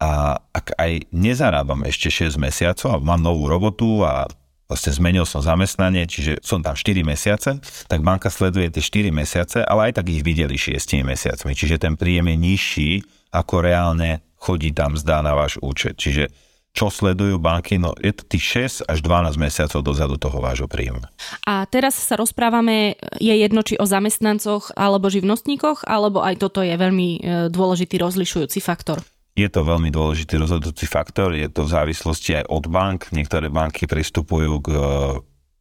a 0.00 0.40
ak 0.56 0.72
aj 0.80 1.12
nezarábam 1.12 1.84
ešte 1.84 2.08
6 2.08 2.40
mesiacov 2.40 2.88
a 2.96 3.02
mám 3.02 3.20
novú 3.20 3.44
robotu 3.44 4.00
a 4.08 4.24
vlastne 4.68 4.92
zmenil 4.92 5.24
som 5.24 5.40
zamestnanie, 5.40 6.04
čiže 6.04 6.44
som 6.44 6.60
tam 6.60 6.76
4 6.76 7.00
mesiace, 7.00 7.56
tak 7.88 8.04
banka 8.04 8.28
sleduje 8.28 8.68
tie 8.68 8.84
4 8.84 9.08
mesiace, 9.10 9.64
ale 9.64 9.90
aj 9.90 9.98
tak 9.98 10.12
ich 10.12 10.20
videli 10.20 10.60
6 10.60 10.76
mesiacmi, 11.02 11.56
čiže 11.56 11.80
ten 11.80 11.96
príjem 11.96 12.28
je 12.28 12.36
nižší, 12.36 12.90
ako 13.32 13.64
reálne 13.64 14.20
chodí 14.36 14.70
tam 14.70 14.94
zdá 14.94 15.24
na 15.24 15.34
váš 15.34 15.56
účet. 15.58 15.96
Čiže 15.98 16.30
čo 16.76 16.92
sledujú 16.92 17.40
banky, 17.42 17.80
no 17.80 17.96
je 17.98 18.12
to 18.14 18.22
tých 18.28 18.70
6 18.86 18.92
až 18.92 18.98
12 19.02 19.34
mesiacov 19.40 19.80
dozadu 19.82 20.14
toho 20.20 20.38
vášho 20.38 20.70
príjmu. 20.70 21.02
A 21.48 21.66
teraz 21.66 21.98
sa 21.98 22.14
rozprávame, 22.14 22.94
je 23.18 23.34
jedno 23.34 23.66
či 23.66 23.74
o 23.80 23.88
zamestnancoch 23.88 24.70
alebo 24.78 25.10
živnostníkoch, 25.10 25.88
alebo 25.88 26.22
aj 26.22 26.38
toto 26.38 26.62
je 26.62 26.76
veľmi 26.78 27.08
e, 27.18 27.20
dôležitý 27.50 27.98
rozlišujúci 27.98 28.62
faktor? 28.62 29.02
Je 29.38 29.46
to 29.46 29.62
veľmi 29.62 29.94
dôležitý 29.94 30.34
rozhodujúci 30.34 30.90
faktor, 30.90 31.30
je 31.30 31.46
to 31.46 31.62
v 31.62 31.70
závislosti 31.70 32.42
aj 32.42 32.44
od 32.50 32.66
bank. 32.66 33.14
Niektoré 33.14 33.46
banky 33.46 33.86
pristupujú 33.86 34.58
k 34.58 34.74
e, 34.74 34.78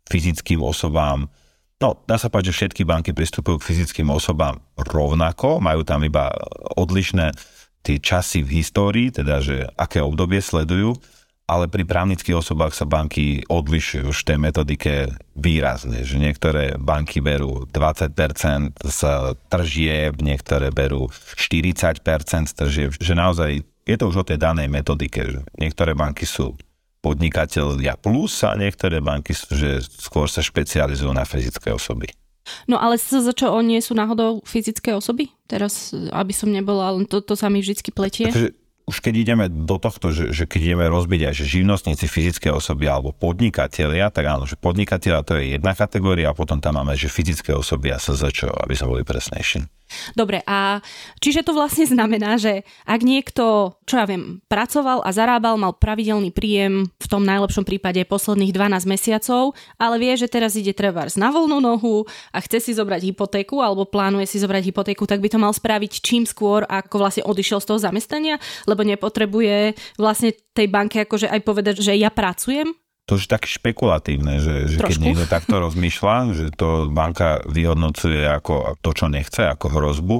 fyzickým 0.09 0.65
osobám. 0.65 1.29
No, 1.77 1.93
dá 2.09 2.17
sa 2.17 2.33
povedať, 2.33 2.49
že 2.49 2.57
všetky 2.57 2.81
banky 2.89 3.13
pristupujú 3.13 3.61
k 3.61 3.67
fyzickým 3.69 4.09
osobám 4.09 4.57
rovnako, 4.81 5.61
majú 5.61 5.85
tam 5.85 6.01
iba 6.01 6.33
odlišné 6.73 7.37
tie 7.85 8.01
časy 8.01 8.41
v 8.41 8.65
histórii, 8.65 9.13
teda 9.13 9.45
že 9.45 9.69
aké 9.77 10.01
obdobie 10.01 10.41
sledujú, 10.41 10.97
ale 11.47 11.71
pri 11.71 11.87
právnických 11.87 12.35
osobách 12.35 12.75
sa 12.75 12.83
banky 12.83 13.47
odlišujú 13.47 14.11
už 14.11 14.27
tej 14.27 14.35
metodike 14.35 15.15
výrazne, 15.31 16.03
že 16.03 16.19
niektoré 16.19 16.75
banky 16.75 17.23
berú 17.23 17.63
20% 17.71 18.75
z 18.83 19.01
tržieb, 19.47 20.19
niektoré 20.19 20.75
berú 20.75 21.07
40% 21.39 22.51
z 22.51 22.53
tržieb, 22.53 22.89
že 22.99 23.15
naozaj 23.15 23.63
je 23.87 23.95
to 23.95 24.11
už 24.11 24.15
o 24.21 24.27
tej 24.27 24.43
danej 24.43 24.67
metodike, 24.67 25.23
že 25.23 25.39
niektoré 25.55 25.95
banky 25.95 26.27
sú 26.27 26.59
podnikateľia 26.99 27.95
plus 27.95 28.43
a 28.43 28.59
niektoré 28.59 28.99
banky 28.99 29.31
sú, 29.31 29.55
že 29.55 29.79
skôr 29.87 30.27
sa 30.27 30.43
špecializujú 30.43 31.15
na 31.15 31.23
fyzické 31.23 31.71
osoby. 31.71 32.11
No 32.67 32.79
ale 32.79 32.99
čo 32.99 33.47
nie 33.63 33.79
sú 33.79 33.95
náhodou 33.95 34.43
fyzické 34.43 34.95
osoby? 34.95 35.31
Teraz, 35.47 35.95
aby 35.95 36.31
som 36.35 36.51
nebola, 36.51 36.95
len 36.95 37.07
to, 37.07 37.23
to 37.23 37.35
sa 37.39 37.47
mi 37.47 37.63
vždy 37.63 37.91
pletie. 37.91 38.27
Takže 38.27 38.66
už 38.87 39.03
keď 39.03 39.13
ideme 39.19 39.45
do 39.51 39.75
tohto, 39.75 40.15
že, 40.15 40.31
že 40.31 40.47
keď 40.47 40.61
ideme 40.71 40.85
rozbiť 40.87 41.27
aj, 41.27 41.33
že 41.35 41.59
živnostníci, 41.59 42.07
fyzické 42.07 42.47
osoby 42.55 42.87
alebo 42.87 43.11
podnikatelia, 43.11 44.07
tak 44.07 44.31
áno, 44.31 44.47
že 44.47 44.55
podnikatelia 44.55 45.27
to 45.27 45.35
je 45.35 45.59
jedna 45.59 45.75
kategória 45.75 46.31
a 46.31 46.37
potom 46.37 46.63
tam 46.63 46.79
máme, 46.79 46.95
že 46.95 47.11
fyzické 47.11 47.51
osoby 47.51 47.91
a 47.91 47.99
SZČ, 47.99 48.47
aby 48.47 48.73
sme 48.79 48.95
boli 48.95 49.03
presnejší. 49.03 49.76
Dobre, 50.13 50.43
a 50.43 50.83
čiže 51.23 51.43
to 51.47 51.55
vlastne 51.55 51.87
znamená, 51.93 52.35
že 52.39 52.67
ak 52.83 53.01
niekto, 53.03 53.75
čo 53.87 53.95
ja 53.99 54.05
viem, 54.05 54.43
pracoval 54.51 55.03
a 55.03 55.09
zarábal, 55.11 55.55
mal 55.59 55.75
pravidelný 55.75 56.31
príjem 56.31 56.87
v 56.87 57.07
tom 57.07 57.23
najlepšom 57.23 57.63
prípade 57.63 58.03
posledných 58.07 58.51
12 58.53 58.87
mesiacov, 58.87 59.55
ale 59.79 59.95
vie, 59.99 60.13
že 60.19 60.31
teraz 60.31 60.55
ide 60.59 60.75
trebárs 60.75 61.15
na 61.15 61.31
voľnú 61.31 61.59
nohu 61.63 62.03
a 62.31 62.37
chce 62.43 62.59
si 62.59 62.71
zobrať 62.75 63.13
hypotéku 63.13 63.59
alebo 63.63 63.87
plánuje 63.87 64.27
si 64.29 64.37
zobrať 64.39 64.71
hypotéku, 64.71 65.07
tak 65.07 65.23
by 65.23 65.29
to 65.31 65.39
mal 65.39 65.51
spraviť 65.51 66.03
čím 66.03 66.23
skôr, 66.27 66.67
ako 66.67 67.01
vlastne 67.01 67.23
odišiel 67.25 67.63
z 67.63 67.67
toho 67.73 67.79
zamestnania, 67.79 68.35
lebo 68.67 68.83
nepotrebuje 68.83 69.75
vlastne 69.95 70.35
tej 70.51 70.67
banke 70.67 71.05
akože 71.05 71.29
aj 71.29 71.41
povedať, 71.45 71.75
že 71.79 71.93
ja 71.93 72.09
pracujem, 72.09 72.73
to 73.07 73.15
je 73.15 73.23
také 73.23 73.47
špekulatívne, 73.47 74.43
že, 74.43 74.67
že 74.67 74.83
keď 74.83 74.97
niekto 74.99 75.25
takto 75.31 75.63
rozmýšľa, 75.63 76.15
že 76.35 76.45
to 76.51 76.91
banka 76.91 77.39
vyhodnocuje 77.47 78.27
ako 78.27 78.75
to, 78.83 78.91
čo 78.91 79.07
nechce, 79.07 79.47
ako 79.47 79.71
hrozbu, 79.71 80.17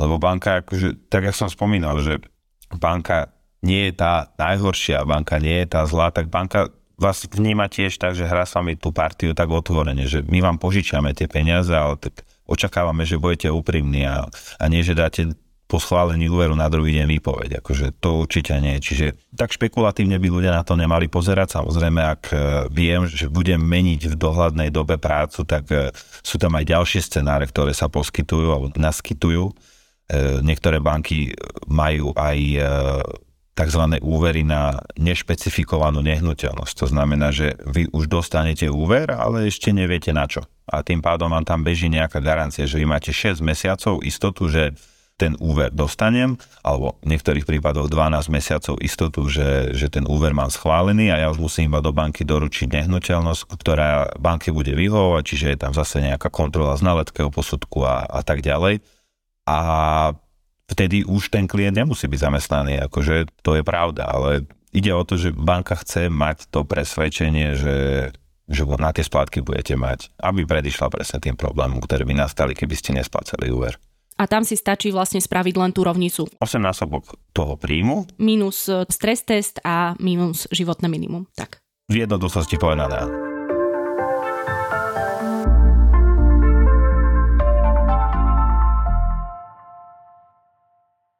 lebo 0.00 0.14
banka, 0.16 0.64
akože, 0.64 1.12
tak 1.12 1.28
jak 1.28 1.36
som 1.36 1.52
spomínal, 1.52 2.00
že 2.00 2.24
banka 2.72 3.28
nie 3.60 3.92
je 3.92 4.00
tá 4.00 4.32
najhoršia, 4.40 5.04
banka 5.04 5.36
nie 5.36 5.60
je 5.62 5.68
tá 5.68 5.84
zlá, 5.84 6.08
tak 6.08 6.32
banka 6.32 6.72
vás 6.98 7.28
vníma 7.28 7.68
tiež 7.68 8.00
tak, 8.00 8.16
že 8.16 8.26
hrá 8.26 8.48
s 8.48 8.56
vami 8.56 8.74
tú 8.74 8.90
partiu 8.90 9.36
tak 9.36 9.52
otvorene, 9.52 10.08
že 10.08 10.24
my 10.24 10.42
vám 10.42 10.56
požičiame 10.56 11.12
tie 11.12 11.28
peniaze, 11.28 11.70
ale 11.70 12.00
tak 12.00 12.24
očakávame, 12.48 13.04
že 13.04 13.20
budete 13.20 13.52
úprimní 13.52 14.08
a, 14.08 14.26
a 14.32 14.64
nie, 14.66 14.80
že 14.80 14.96
dáte 14.96 15.36
po 15.68 15.76
schválení 15.76 16.32
úveru 16.32 16.56
na 16.56 16.64
druhý 16.72 16.96
deň 16.96 17.06
výpoveď. 17.20 17.60
Akože 17.60 18.00
to 18.00 18.24
určite 18.24 18.56
nie. 18.56 18.80
Čiže 18.80 19.28
tak 19.36 19.52
špekulatívne 19.52 20.16
by 20.16 20.28
ľudia 20.32 20.56
na 20.56 20.64
to 20.64 20.72
nemali 20.72 21.12
pozerať. 21.12 21.60
Samozrejme, 21.60 22.00
ak 22.00 22.22
e, 22.32 22.36
viem, 22.72 23.04
že 23.04 23.28
budem 23.28 23.60
meniť 23.60 24.08
v 24.08 24.14
dohľadnej 24.16 24.72
dobe 24.72 24.96
prácu, 24.96 25.44
tak 25.44 25.68
e, 25.68 25.92
sú 26.24 26.40
tam 26.40 26.56
aj 26.56 26.72
ďalšie 26.72 27.04
scenáre, 27.04 27.44
ktoré 27.52 27.76
sa 27.76 27.92
poskytujú 27.92 28.48
alebo 28.48 28.72
naskytujú. 28.80 29.44
E, 29.44 29.54
niektoré 30.40 30.80
banky 30.80 31.36
majú 31.68 32.16
aj 32.16 32.38
tzv. 33.52 33.82
úvery 34.00 34.48
na 34.48 34.80
nešpecifikovanú 34.96 36.00
nehnuteľnosť. 36.00 36.74
To 36.80 36.86
znamená, 36.88 37.28
že 37.28 37.60
vy 37.68 37.92
už 37.92 38.08
dostanete 38.08 38.72
úver, 38.72 39.12
ale 39.12 39.52
ešte 39.52 39.68
neviete 39.74 40.16
na 40.16 40.24
čo. 40.24 40.48
A 40.64 40.80
tým 40.80 41.04
pádom 41.04 41.28
vám 41.28 41.44
tam 41.44 41.60
beží 41.60 41.92
nejaká 41.92 42.24
garancia, 42.24 42.64
že 42.64 42.80
vy 42.80 42.86
máte 42.88 43.12
6 43.12 43.44
mesiacov 43.44 44.00
istotu, 44.00 44.48
že 44.48 44.72
ten 45.18 45.34
úver 45.42 45.74
dostanem, 45.74 46.38
alebo 46.62 46.94
v 47.02 47.10
niektorých 47.10 47.42
prípadoch 47.42 47.90
12 47.90 48.30
mesiacov 48.30 48.78
istotu, 48.78 49.26
že, 49.26 49.74
že 49.74 49.90
ten 49.90 50.06
úver 50.06 50.30
mám 50.30 50.46
schválený 50.46 51.10
a 51.10 51.18
ja 51.18 51.28
už 51.34 51.42
musím 51.42 51.74
iba 51.74 51.82
do 51.82 51.90
banky 51.90 52.22
doručiť 52.22 52.70
nehnuteľnosť, 52.70 53.42
ktorá 53.50 54.14
banke 54.14 54.54
bude 54.54 54.78
vyhovovať, 54.78 55.22
čiže 55.26 55.46
je 55.52 55.58
tam 55.58 55.74
zase 55.74 55.98
nejaká 56.06 56.30
kontrola 56.30 56.78
znaleckého 56.78 57.34
posudku 57.34 57.82
a, 57.82 58.06
a 58.06 58.22
tak 58.22 58.46
ďalej. 58.46 58.78
A 59.50 59.58
vtedy 60.70 61.02
už 61.02 61.34
ten 61.34 61.50
klient 61.50 61.74
nemusí 61.74 62.06
byť 62.06 62.20
zamestnaný, 62.22 62.78
akože 62.86 63.42
to 63.42 63.58
je 63.58 63.66
pravda, 63.66 64.06
ale 64.06 64.46
ide 64.70 64.94
o 64.94 65.02
to, 65.02 65.18
že 65.18 65.34
banka 65.34 65.74
chce 65.82 66.06
mať 66.06 66.46
to 66.48 66.62
presvedčenie, 66.62 67.58
že 67.58 67.76
že 68.48 68.64
na 68.64 68.96
tie 68.96 69.04
splátky 69.04 69.44
budete 69.44 69.76
mať, 69.76 70.08
aby 70.24 70.48
predišla 70.48 70.88
presne 70.88 71.20
tým 71.20 71.36
problémom, 71.36 71.84
ktoré 71.84 72.08
by 72.08 72.16
nastali, 72.16 72.56
keby 72.56 72.80
ste 72.80 72.96
nesplácali 72.96 73.52
úver 73.52 73.76
a 74.18 74.24
tam 74.26 74.42
si 74.42 74.58
stačí 74.58 74.90
vlastne 74.90 75.22
spraviť 75.22 75.54
len 75.54 75.70
tú 75.70 75.86
rovnicu. 75.86 76.26
8 76.42 76.58
násobok 76.58 77.14
toho 77.30 77.54
príjmu. 77.54 78.10
Minus 78.18 78.66
e, 78.66 78.82
stres 78.90 79.22
test 79.22 79.62
a 79.62 79.94
minus 80.02 80.50
životné 80.50 80.90
minimum. 80.90 81.30
Tak. 81.38 81.62
V 81.86 82.02
jednoduchosti 82.02 82.58
povedané. 82.58 83.06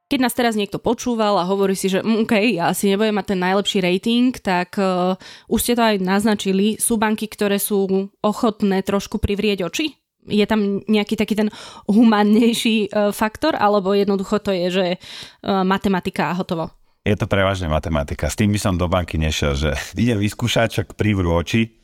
Keď 0.09 0.25
nás 0.25 0.33
teraz 0.33 0.57
niekto 0.57 0.81
počúval 0.81 1.37
a 1.37 1.45
hovorí 1.45 1.76
si, 1.76 1.93
že 1.93 2.00
mm, 2.00 2.25
OK, 2.25 2.35
ja 2.57 2.73
asi 2.73 2.88
nebudem 2.88 3.12
mať 3.12 3.37
ten 3.37 3.40
najlepší 3.45 3.78
rating, 3.85 4.33
tak 4.40 4.81
uh, 4.81 5.21
už 5.52 5.61
ste 5.61 5.76
to 5.76 5.85
aj 5.85 6.00
naznačili. 6.00 6.81
Sú 6.81 6.97
banky, 6.97 7.28
ktoré 7.28 7.61
sú 7.61 8.09
ochotné 8.25 8.81
trošku 8.81 9.21
privrieť 9.21 9.69
oči 9.69 10.08
je 10.28 10.44
tam 10.47 10.85
nejaký 10.87 11.18
taký 11.18 11.35
ten 11.35 11.49
humánnejší 11.88 12.92
uh, 12.92 13.11
faktor, 13.11 13.56
alebo 13.56 13.97
jednoducho 13.97 14.38
to 14.38 14.54
je, 14.54 14.66
že 14.68 14.87
uh, 14.97 15.64
matematika 15.64 16.30
a 16.30 16.38
hotovo? 16.38 16.70
Je 17.02 17.16
to 17.16 17.25
prevažne 17.25 17.73
matematika. 17.73 18.28
S 18.28 18.37
tým 18.37 18.52
by 18.52 18.61
som 18.61 18.76
do 18.76 18.87
banky 18.87 19.16
nešiel, 19.16 19.56
že 19.56 19.73
idem 20.02 20.20
vyskúšať, 20.20 20.68
čak 20.82 20.87
prívru 20.94 21.32
oči, 21.35 21.75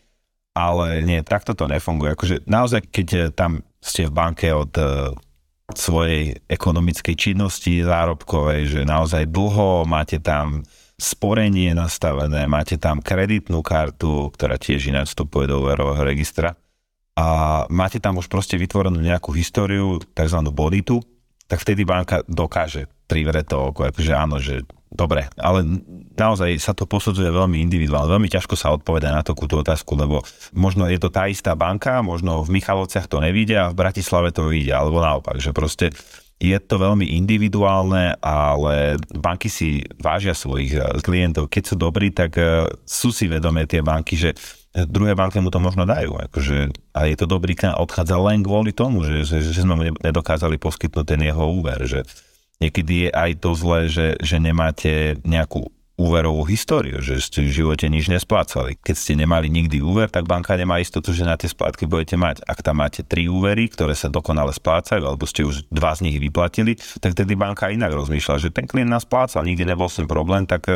ale 0.55 1.03
nie, 1.03 1.25
takto 1.27 1.57
to 1.57 1.67
nefunguje. 1.67 2.15
Akože 2.15 2.37
naozaj, 2.47 2.87
keď 2.95 3.09
e, 3.11 3.21
tam 3.35 3.67
ste 3.83 4.07
v 4.07 4.15
banke 4.15 4.49
od 4.55 4.71
svojej 5.73 6.37
ekonomickej 6.45 7.17
činnosti 7.17 7.81
zárobkovej, 7.81 8.61
že 8.69 8.81
naozaj 8.85 9.33
dlho 9.33 9.89
máte 9.89 10.21
tam 10.21 10.61
sporenie 11.01 11.73
nastavené, 11.73 12.47
máte 12.47 12.77
tam 12.77 13.01
kreditnú 13.01 13.65
kartu, 13.65 14.31
ktorá 14.31 14.61
tiež 14.61 14.93
ináč 14.93 15.17
vstupuje 15.17 15.51
do 15.51 15.65
úverového 15.65 16.05
registra, 16.05 16.55
a 17.15 17.27
máte 17.71 18.03
tam 18.03 18.19
už 18.19 18.27
proste 18.27 18.59
vytvorenú 18.59 18.99
nejakú 18.99 19.31
históriu, 19.35 20.03
tzv. 20.03 20.39
boditu, 20.51 20.99
tak 21.47 21.63
vtedy 21.63 21.87
banka 21.87 22.27
dokáže 22.27 22.91
privrieť 23.07 23.47
to 23.55 23.57
oko, 23.71 23.87
akože 23.87 24.13
áno, 24.17 24.41
že 24.41 24.65
dobre, 24.91 25.27
ale 25.39 25.67
naozaj 26.15 26.57
sa 26.59 26.73
to 26.73 26.87
posudzuje 26.87 27.29
veľmi 27.29 27.61
individuálne, 27.63 28.11
veľmi 28.11 28.31
ťažko 28.31 28.55
sa 28.55 28.73
odpoveda 28.73 29.11
na 29.11 29.27
takú 29.27 29.45
otázku, 29.47 29.95
lebo 29.99 30.23
možno 30.55 30.87
je 30.87 30.99
to 30.99 31.11
tá 31.11 31.27
istá 31.27 31.53
banka, 31.59 32.01
možno 32.01 32.43
v 32.47 32.59
Michalovciach 32.59 33.11
to 33.11 33.19
nevíde 33.19 33.59
a 33.59 33.71
v 33.71 33.79
Bratislave 33.79 34.31
to 34.31 34.47
vyjde, 34.47 34.73
alebo 34.73 35.03
naopak, 35.03 35.39
že 35.43 35.51
proste 35.51 35.91
je 36.43 36.59
to 36.59 36.77
veľmi 36.79 37.15
individuálne, 37.15 38.19
ale 38.19 38.99
banky 39.15 39.47
si 39.47 39.87
vážia 40.03 40.35
svojich 40.35 41.01
klientov. 41.01 41.47
Keď 41.47 41.63
sú 41.63 41.75
dobrí, 41.79 42.11
tak 42.11 42.37
eh, 42.39 42.67
sú 42.83 43.15
si 43.15 43.31
vedomé 43.31 43.71
tie 43.71 43.81
banky, 43.81 44.19
že 44.19 44.31
druhé 44.75 45.15
banky 45.15 45.39
mu 45.39 45.55
to 45.55 45.63
možno 45.63 45.87
dajú. 45.87 46.19
Akože, 46.19 46.75
a 46.91 47.07
je 47.07 47.17
to 47.17 47.31
dobrý 47.31 47.55
klient, 47.55 47.79
odchádza 47.79 48.19
len 48.19 48.43
kvôli 48.43 48.75
tomu, 48.75 49.07
že, 49.07 49.23
že, 49.23 49.39
že 49.41 49.63
sme 49.63 49.75
mu 49.79 49.83
nedokázali 50.03 50.59
poskytnúť 50.59 51.07
ten 51.07 51.21
jeho 51.23 51.47
úver. 51.47 51.87
Že 51.87 52.03
niekedy 52.59 53.07
je 53.07 53.11
aj 53.15 53.31
to 53.39 53.51
zlé, 53.55 53.87
že, 53.87 54.19
že 54.19 54.43
nemáte 54.43 55.23
nejakú 55.23 55.71
úverovú 55.95 56.43
históriu, 56.51 56.99
že 56.99 57.23
ste 57.23 57.47
v 57.47 57.55
živote 57.55 57.87
nič 57.87 58.11
nesplácali. 58.11 58.75
Keď 58.83 58.97
ste 58.99 59.15
nemali 59.15 59.47
nikdy 59.47 59.79
úver, 59.79 60.11
tak 60.11 60.27
banka 60.27 60.59
nemá 60.59 60.83
istotu, 60.83 61.15
že 61.15 61.23
na 61.23 61.39
tie 61.39 61.47
splátky 61.47 61.87
budete 61.87 62.19
mať. 62.19 62.43
Ak 62.51 62.67
tam 62.67 62.83
máte 62.83 63.07
tri 63.07 63.31
úvery, 63.31 63.71
ktoré 63.71 63.95
sa 63.95 64.11
dokonale 64.11 64.51
splácajú, 64.51 65.07
alebo 65.07 65.23
ste 65.23 65.47
už 65.47 65.71
dva 65.71 65.95
z 65.95 66.11
nich 66.11 66.19
vyplatili, 66.19 66.75
tak 66.99 67.15
tedy 67.15 67.39
banka 67.39 67.71
inak 67.71 67.95
rozmýšľa, 67.95 68.43
že 68.43 68.51
ten 68.51 68.67
klient 68.67 68.91
nás 68.91 69.07
splácal, 69.07 69.47
nikdy 69.47 69.63
nebol 69.63 69.87
sem 69.87 70.11
problém, 70.11 70.51
tak 70.51 70.67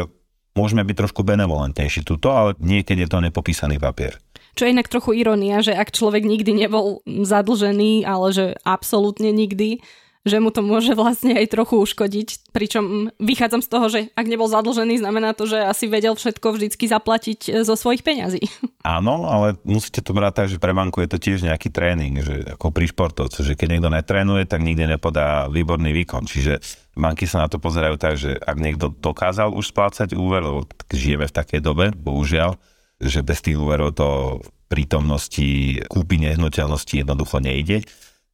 môžeme 0.58 0.82
byť 0.82 1.06
trošku 1.06 1.22
benevolentnejší 1.22 2.02
tuto, 2.02 2.34
ale 2.34 2.58
niekedy 2.58 3.06
je 3.06 3.10
to 3.14 3.22
nepopísaný 3.22 3.78
papier. 3.78 4.18
Čo 4.58 4.66
je 4.66 4.74
inak 4.74 4.90
trochu 4.90 5.14
ironia, 5.22 5.62
že 5.62 5.70
ak 5.70 5.94
človek 5.94 6.26
nikdy 6.26 6.66
nebol 6.66 7.06
zadlžený, 7.06 8.02
ale 8.02 8.34
že 8.34 8.46
absolútne 8.66 9.30
nikdy, 9.30 9.78
že 10.26 10.42
mu 10.42 10.50
to 10.50 10.60
môže 10.60 10.92
vlastne 10.98 11.34
aj 11.34 11.46
trochu 11.48 11.78
uškodiť. 11.78 12.52
Pričom 12.52 13.14
vychádzam 13.16 13.62
z 13.64 13.68
toho, 13.70 13.86
že 13.88 14.00
ak 14.12 14.26
nebol 14.26 14.50
zadlžený, 14.50 15.00
znamená 15.00 15.32
to, 15.32 15.48
že 15.48 15.62
asi 15.62 15.86
vedel 15.86 16.18
všetko 16.18 16.54
vždycky 16.54 16.84
zaplatiť 16.90 17.40
e, 17.48 17.50
zo 17.64 17.74
svojich 17.78 18.04
peňazí. 18.04 18.44
Áno, 18.98 19.26
ale 19.26 19.56
musíte 19.64 20.04
to 20.04 20.10
brať 20.12 20.32
tak, 20.34 20.46
že 20.52 20.62
pre 20.62 20.76
banku 20.76 21.00
je 21.00 21.10
to 21.10 21.18
tiež 21.18 21.46
nejaký 21.46 21.72
tréning, 21.72 22.20
že 22.20 22.58
ako 22.58 22.70
pri 22.70 22.86
športovcu, 22.90 23.40
že 23.40 23.56
keď 23.56 23.68
niekto 23.78 23.90
netrénuje, 23.90 24.44
tak 24.44 24.60
nikdy 24.62 24.86
nepodá 24.86 25.46
výborný 25.48 25.90
výkon. 25.96 26.28
Čiže 26.28 26.60
banky 26.99 27.25
sa 27.31 27.47
na 27.47 27.49
to 27.49 27.62
pozerajú 27.62 27.95
tak, 27.95 28.19
že 28.19 28.35
ak 28.35 28.59
niekto 28.59 28.90
dokázal 28.90 29.55
už 29.55 29.71
splácať 29.71 30.19
úver, 30.19 30.43
lebo 30.43 30.67
žijeme 30.90 31.31
v 31.31 31.37
takej 31.38 31.62
dobe, 31.62 31.95
bohužiaľ, 31.95 32.59
že 32.99 33.23
bez 33.23 33.38
tých 33.40 33.55
úverov 33.55 33.95
to 33.95 34.43
prítomnosti 34.67 35.81
kúpy 35.87 36.19
nehnuteľnosti 36.19 37.07
jednoducho 37.07 37.38
nejde, 37.38 37.87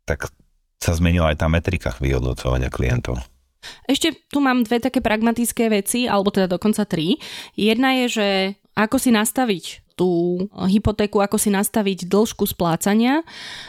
tak 0.08 0.32
sa 0.80 0.96
zmenila 0.96 1.30
aj 1.30 1.44
tá 1.44 1.46
metrika 1.46 1.92
vyhodnocovania 2.00 2.72
klientov. 2.72 3.20
Ešte 3.88 4.12
tu 4.28 4.44
mám 4.44 4.64
dve 4.64 4.80
také 4.80 5.00
pragmatické 5.00 5.72
veci, 5.72 6.04
alebo 6.04 6.28
teda 6.28 6.48
dokonca 6.48 6.84
tri. 6.84 7.16
Jedna 7.56 7.96
je, 8.04 8.06
že 8.08 8.28
ako 8.76 8.96
si 9.00 9.08
nastaviť 9.14 9.83
tú 9.94 10.42
hypotéku, 10.52 11.22
ako 11.22 11.38
si 11.38 11.54
nastaviť 11.54 12.10
dĺžku 12.10 12.44
splácania. 12.50 13.22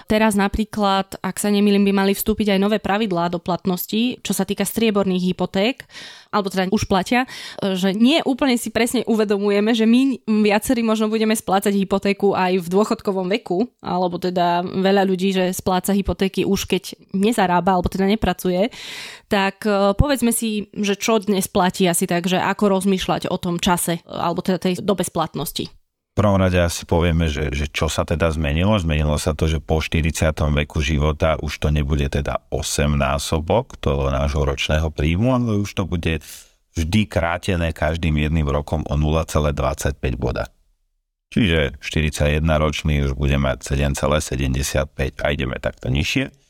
Teraz 0.10 0.34
napríklad, 0.34 1.22
ak 1.22 1.38
sa 1.38 1.54
nemýlim, 1.54 1.86
by 1.86 1.94
mali 1.94 2.14
vstúpiť 2.18 2.58
aj 2.58 2.60
nové 2.60 2.78
pravidlá 2.82 3.30
do 3.30 3.38
platnosti, 3.38 4.18
čo 4.26 4.34
sa 4.34 4.44
týka 4.44 4.66
strieborných 4.66 5.34
hypoték, 5.34 5.86
alebo 6.34 6.52
teda 6.52 6.68
už 6.74 6.90
platia, 6.92 7.24
že 7.62 7.96
nie 7.96 8.20
úplne 8.26 8.60
si 8.60 8.74
presne 8.74 9.08
uvedomujeme, 9.08 9.72
že 9.72 9.88
my 9.88 10.20
viacerí 10.44 10.84
možno 10.84 11.08
budeme 11.08 11.32
splácať 11.32 11.72
hypotéku 11.72 12.36
aj 12.36 12.60
v 12.60 12.68
dôchodkovom 12.68 13.32
veku, 13.40 13.70
alebo 13.80 14.20
teda 14.20 14.66
veľa 14.66 15.08
ľudí, 15.08 15.32
že 15.32 15.56
spláca 15.56 15.96
hypotéky 15.96 16.44
už 16.44 16.68
keď 16.68 16.98
nezarába, 17.16 17.78
alebo 17.78 17.88
teda 17.88 18.10
nepracuje, 18.10 18.68
tak 19.32 19.64
e, 19.64 19.96
povedzme 19.96 20.36
si, 20.36 20.68
že 20.76 21.00
čo 21.00 21.24
dnes 21.24 21.48
platí 21.48 21.88
asi 21.88 22.04
tak, 22.04 22.28
že 22.28 22.42
ako 22.42 22.82
rozmýšľať 22.82 23.32
o 23.32 23.38
tom 23.40 23.62
čase, 23.62 24.04
alebo 24.04 24.44
teda 24.44 24.60
tej 24.60 24.84
dobe 24.84 25.08
splatnosti 25.08 25.85
prvom 26.16 26.40
rade 26.40 26.56
asi 26.56 26.88
povieme, 26.88 27.28
že, 27.28 27.52
že 27.52 27.68
čo 27.68 27.92
sa 27.92 28.08
teda 28.08 28.32
zmenilo. 28.32 28.80
Zmenilo 28.80 29.20
sa 29.20 29.36
to, 29.36 29.52
že 29.52 29.60
po 29.60 29.84
40. 29.84 30.32
veku 30.32 30.80
života 30.80 31.36
už 31.44 31.60
to 31.60 31.68
nebude 31.70 32.08
teda 32.08 32.40
8 32.50 32.96
násobok 32.96 33.76
toho 33.84 34.08
nášho 34.08 34.48
ročného 34.48 34.88
príjmu, 34.96 35.36
ale 35.36 35.60
už 35.60 35.76
to 35.76 35.84
bude 35.84 36.24
vždy 36.76 37.02
krátené 37.08 37.76
každým 37.76 38.16
jedným 38.16 38.48
rokom 38.48 38.88
o 38.88 38.96
0,25 38.96 40.00
boda. 40.16 40.48
Čiže 41.36 41.84
41 41.84 42.40
ročný 42.40 43.04
už 43.04 43.20
bude 43.20 43.36
mať 43.36 43.76
7,75 43.76 45.20
a 45.20 45.26
ideme 45.36 45.60
takto 45.60 45.92
nižšie. 45.92 46.45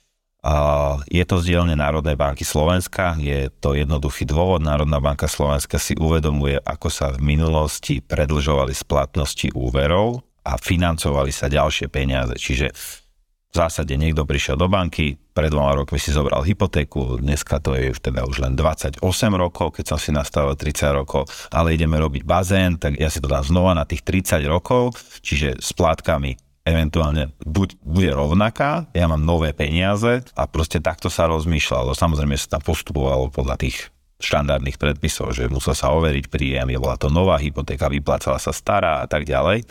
Je 1.10 1.26
to 1.26 1.42
z 1.42 1.58
Národnej 1.74 2.14
banky 2.14 2.46
Slovenska, 2.46 3.18
je 3.18 3.50
to 3.58 3.74
jednoduchý 3.74 4.30
dôvod. 4.30 4.62
Národná 4.62 5.02
banka 5.02 5.26
Slovenska 5.26 5.82
si 5.82 5.98
uvedomuje, 5.98 6.62
ako 6.62 6.88
sa 6.94 7.10
v 7.18 7.34
minulosti 7.34 7.98
predlžovali 7.98 8.70
splatnosti 8.70 9.50
úverov 9.58 10.22
a 10.46 10.62
financovali 10.62 11.34
sa 11.34 11.50
ďalšie 11.50 11.90
peniaze. 11.90 12.38
Čiže 12.38 12.70
v 12.70 13.54
zásade 13.58 13.98
niekto 13.98 14.28
prišiel 14.28 14.54
do 14.54 14.70
banky, 14.70 15.18
pred 15.34 15.50
dvoma 15.50 15.74
rokmi 15.74 15.98
si 15.98 16.14
zobral 16.14 16.46
hypotéku, 16.46 17.18
dneska 17.24 17.58
to 17.58 17.74
je 17.74 17.96
teda 17.98 18.28
už 18.30 18.46
len 18.46 18.54
28 18.54 19.02
rokov, 19.34 19.80
keď 19.80 19.96
som 19.96 20.00
si 20.00 20.14
nastavil 20.14 20.54
30 20.54 20.94
rokov, 20.94 21.26
ale 21.50 21.74
ideme 21.74 21.98
robiť 21.98 22.22
bazén, 22.22 22.78
tak 22.78 23.00
ja 23.02 23.10
si 23.10 23.18
to 23.18 23.32
dám 23.32 23.42
znova 23.42 23.74
na 23.74 23.88
tých 23.88 24.06
30 24.06 24.46
rokov, 24.46 24.94
čiže 25.26 25.58
splátkami 25.58 26.38
eventuálne 26.66 27.30
buď 27.46 27.78
bude 27.86 28.10
rovnaká, 28.10 28.90
ja 28.92 29.06
mám 29.06 29.22
nové 29.22 29.54
peniaze 29.54 30.26
a 30.34 30.44
proste 30.50 30.82
takto 30.82 31.14
sa 31.14 31.30
rozmýšľalo. 31.30 31.94
Samozrejme 31.94 32.34
sa 32.36 32.58
tam 32.58 32.66
postupovalo 32.66 33.30
podľa 33.30 33.62
tých 33.62 33.94
štandardných 34.18 34.82
predpisov, 34.82 35.38
že 35.38 35.46
musel 35.52 35.78
sa 35.78 35.94
overiť 35.94 36.26
príjem, 36.34 36.74
je 36.74 36.82
bola 36.82 36.98
to 36.98 37.14
nová 37.14 37.38
hypotéka, 37.38 37.92
vyplácala 37.92 38.42
sa 38.42 38.50
stará 38.50 39.06
a 39.06 39.08
tak 39.08 39.30
ďalej. 39.30 39.62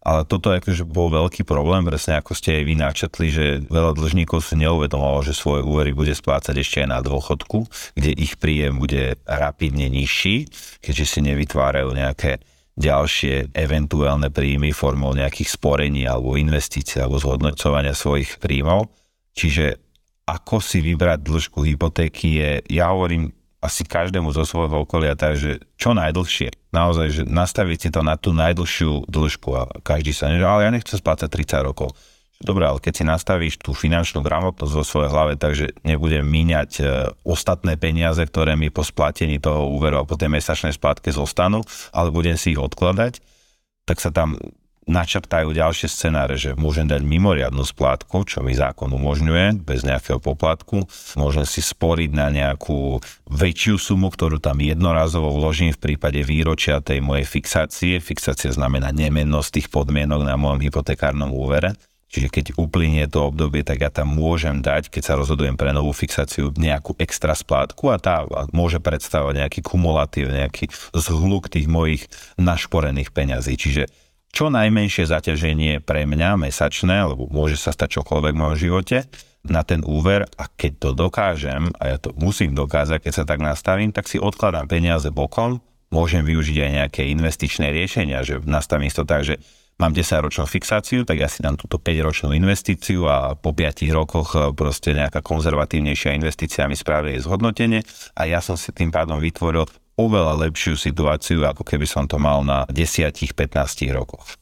Ale 0.00 0.24
toto 0.24 0.48
akože 0.48 0.88
bol 0.88 1.12
veľký 1.12 1.44
problém, 1.44 1.84
presne 1.84 2.16
ako 2.16 2.32
ste 2.32 2.56
aj 2.56 2.64
vy 2.64 2.74
načetli, 2.80 3.26
že 3.28 3.44
veľa 3.68 3.92
dlžníkov 3.92 4.40
si 4.40 4.56
neuvedomovalo, 4.56 5.20
že 5.28 5.36
svoje 5.36 5.60
úvery 5.60 5.92
bude 5.92 6.16
splácať 6.16 6.56
ešte 6.56 6.80
aj 6.80 6.88
na 6.88 7.00
dôchodku, 7.04 7.68
kde 8.00 8.16
ich 8.16 8.40
príjem 8.40 8.80
bude 8.80 9.20
rapidne 9.28 9.92
nižší, 9.92 10.48
keďže 10.80 11.04
si 11.04 11.20
nevytvárajú 11.20 11.92
nejaké 11.92 12.40
ďalšie 12.78 13.54
eventuálne 13.54 14.30
príjmy 14.30 14.70
formou 14.70 15.14
nejakých 15.16 15.50
sporení 15.56 16.06
alebo 16.06 16.38
investícií 16.38 17.02
alebo 17.02 17.18
zhodnocovania 17.18 17.96
svojich 17.96 18.38
príjmov. 18.38 18.90
Čiže 19.34 19.78
ako 20.26 20.62
si 20.62 20.78
vybrať 20.78 21.26
dĺžku 21.26 21.66
hypotéky 21.66 22.38
je, 22.38 22.50
ja 22.70 22.94
hovorím 22.94 23.34
asi 23.60 23.84
každému 23.84 24.32
zo 24.32 24.48
svojho 24.48 24.88
okolia, 24.88 25.12
takže 25.12 25.60
čo 25.76 25.92
najdlhšie. 25.92 26.48
Naozaj, 26.72 27.06
že 27.12 27.22
nastavíte 27.28 27.92
to 27.92 28.00
na 28.00 28.16
tú 28.16 28.32
najdlhšiu 28.32 29.04
dĺžku 29.10 29.48
a 29.52 29.68
každý 29.84 30.16
sa 30.16 30.32
neže, 30.32 30.46
ale 30.48 30.64
ja 30.64 30.70
nechcem 30.72 30.96
splácať 30.96 31.28
30 31.28 31.68
rokov. 31.68 31.92
Dobre, 32.40 32.64
ale 32.64 32.80
keď 32.80 32.92
si 32.96 33.04
nastavíš 33.04 33.60
tú 33.60 33.76
finančnú 33.76 34.24
gramotnosť 34.24 34.72
vo 34.72 34.80
svojej 34.80 35.12
hlave, 35.12 35.36
takže 35.36 35.76
nebudem 35.84 36.24
míňať 36.24 36.70
e, 36.80 36.82
ostatné 37.20 37.76
peniaze, 37.76 38.24
ktoré 38.24 38.56
mi 38.56 38.72
po 38.72 38.80
splatení 38.80 39.36
toho 39.36 39.68
úveru 39.68 40.00
a 40.00 40.08
po 40.08 40.16
tej 40.16 40.32
mesačnej 40.32 40.72
splátke 40.72 41.12
zostanú, 41.12 41.60
ale 41.92 42.08
budem 42.08 42.40
si 42.40 42.56
ich 42.56 42.60
odkladať, 42.60 43.20
tak 43.84 44.00
sa 44.00 44.08
tam 44.08 44.40
načrtajú 44.88 45.52
ďalšie 45.52 45.86
scenáre, 45.86 46.40
že 46.40 46.56
môžem 46.56 46.88
dať 46.88 47.04
mimoriadnu 47.04 47.62
splátku, 47.62 48.24
čo 48.24 48.40
mi 48.40 48.56
zákon 48.56 48.88
umožňuje, 48.88 49.60
bez 49.60 49.84
nejakého 49.84 50.18
poplatku. 50.18 50.88
Môžem 51.20 51.44
si 51.44 51.60
sporiť 51.60 52.10
na 52.16 52.32
nejakú 52.32 52.98
väčšiu 53.28 53.76
sumu, 53.76 54.08
ktorú 54.08 54.40
tam 54.40 54.58
jednorazovo 54.58 55.30
vložím 55.36 55.76
v 55.76 55.92
prípade 55.92 56.24
výročia 56.24 56.80
tej 56.80 57.04
mojej 57.04 57.28
fixácie. 57.28 58.00
Fixácia 58.00 58.50
znamená 58.50 58.90
nemennosť 58.90 59.60
tých 59.60 59.68
podmienok 59.68 60.24
na 60.24 60.40
mojom 60.40 60.64
hypotekárnom 60.64 61.30
úvere. 61.30 61.76
Čiže 62.10 62.28
keď 62.28 62.44
uplynie 62.58 63.06
to 63.06 63.30
obdobie, 63.30 63.62
tak 63.62 63.86
ja 63.86 63.90
tam 63.90 64.10
môžem 64.10 64.58
dať, 64.58 64.90
keď 64.90 65.02
sa 65.06 65.14
rozhodujem 65.14 65.54
pre 65.54 65.70
novú 65.70 65.94
fixáciu, 65.94 66.50
nejakú 66.50 66.98
extra 66.98 67.38
splátku 67.38 67.86
a 67.86 68.02
tá 68.02 68.26
môže 68.50 68.82
predstavovať 68.82 69.46
nejaký 69.46 69.60
kumulatív, 69.62 70.34
nejaký 70.34 70.74
zhluk 70.90 71.46
tých 71.46 71.70
mojich 71.70 72.10
našporených 72.34 73.14
peňazí. 73.14 73.54
Čiže 73.54 73.86
čo 74.34 74.50
najmenšie 74.50 75.06
zaťaženie 75.06 75.86
pre 75.86 76.02
mňa 76.02 76.50
mesačné, 76.50 77.06
lebo 77.06 77.30
môže 77.30 77.54
sa 77.54 77.70
stať 77.70 78.02
čokoľvek 78.02 78.34
v 78.34 78.40
mojom 78.42 78.58
živote, 78.58 78.98
na 79.40 79.64
ten 79.64 79.80
úver 79.86 80.28
a 80.36 80.44
keď 80.52 80.72
to 80.76 80.90
dokážem, 80.92 81.72
a 81.80 81.94
ja 81.94 81.96
to 81.96 82.12
musím 82.18 82.52
dokázať, 82.52 83.00
keď 83.00 83.12
sa 83.14 83.24
tak 83.24 83.40
nastavím, 83.40 83.88
tak 83.88 84.04
si 84.04 84.20
odkladám 84.20 84.68
peniaze 84.68 85.08
bokom, 85.08 85.64
môžem 85.88 86.22
využiť 86.22 86.56
aj 86.60 86.70
nejaké 86.84 87.02
investičné 87.08 87.72
riešenia, 87.72 88.20
že 88.20 88.36
nastavím 88.44 88.92
to 88.92 89.08
tak, 89.08 89.24
že 89.24 89.40
mám 89.80 89.96
10-ročnú 89.96 90.44
fixáciu, 90.44 91.08
tak 91.08 91.16
ja 91.16 91.26
si 91.26 91.40
dám 91.40 91.56
túto 91.56 91.80
5-ročnú 91.80 92.36
investíciu 92.36 93.08
a 93.08 93.32
po 93.32 93.56
5 93.56 93.88
rokoch 93.90 94.36
e, 94.36 94.52
proste 94.52 94.92
nejaká 94.92 95.24
konzervatívnejšia 95.24 96.12
investícia 96.12 96.68
mi 96.68 96.76
spraví 96.76 97.16
jej 97.16 97.24
zhodnotenie 97.24 97.80
a 98.14 98.28
ja 98.28 98.44
som 98.44 98.60
si 98.60 98.70
tým 98.76 98.92
pádom 98.92 99.16
vytvoril 99.16 99.64
oveľa 99.96 100.48
lepšiu 100.48 100.76
situáciu, 100.76 101.48
ako 101.48 101.64
keby 101.64 101.88
som 101.88 102.04
to 102.04 102.20
mal 102.20 102.44
na 102.44 102.68
10-15 102.68 103.16
rokoch. 103.96 104.36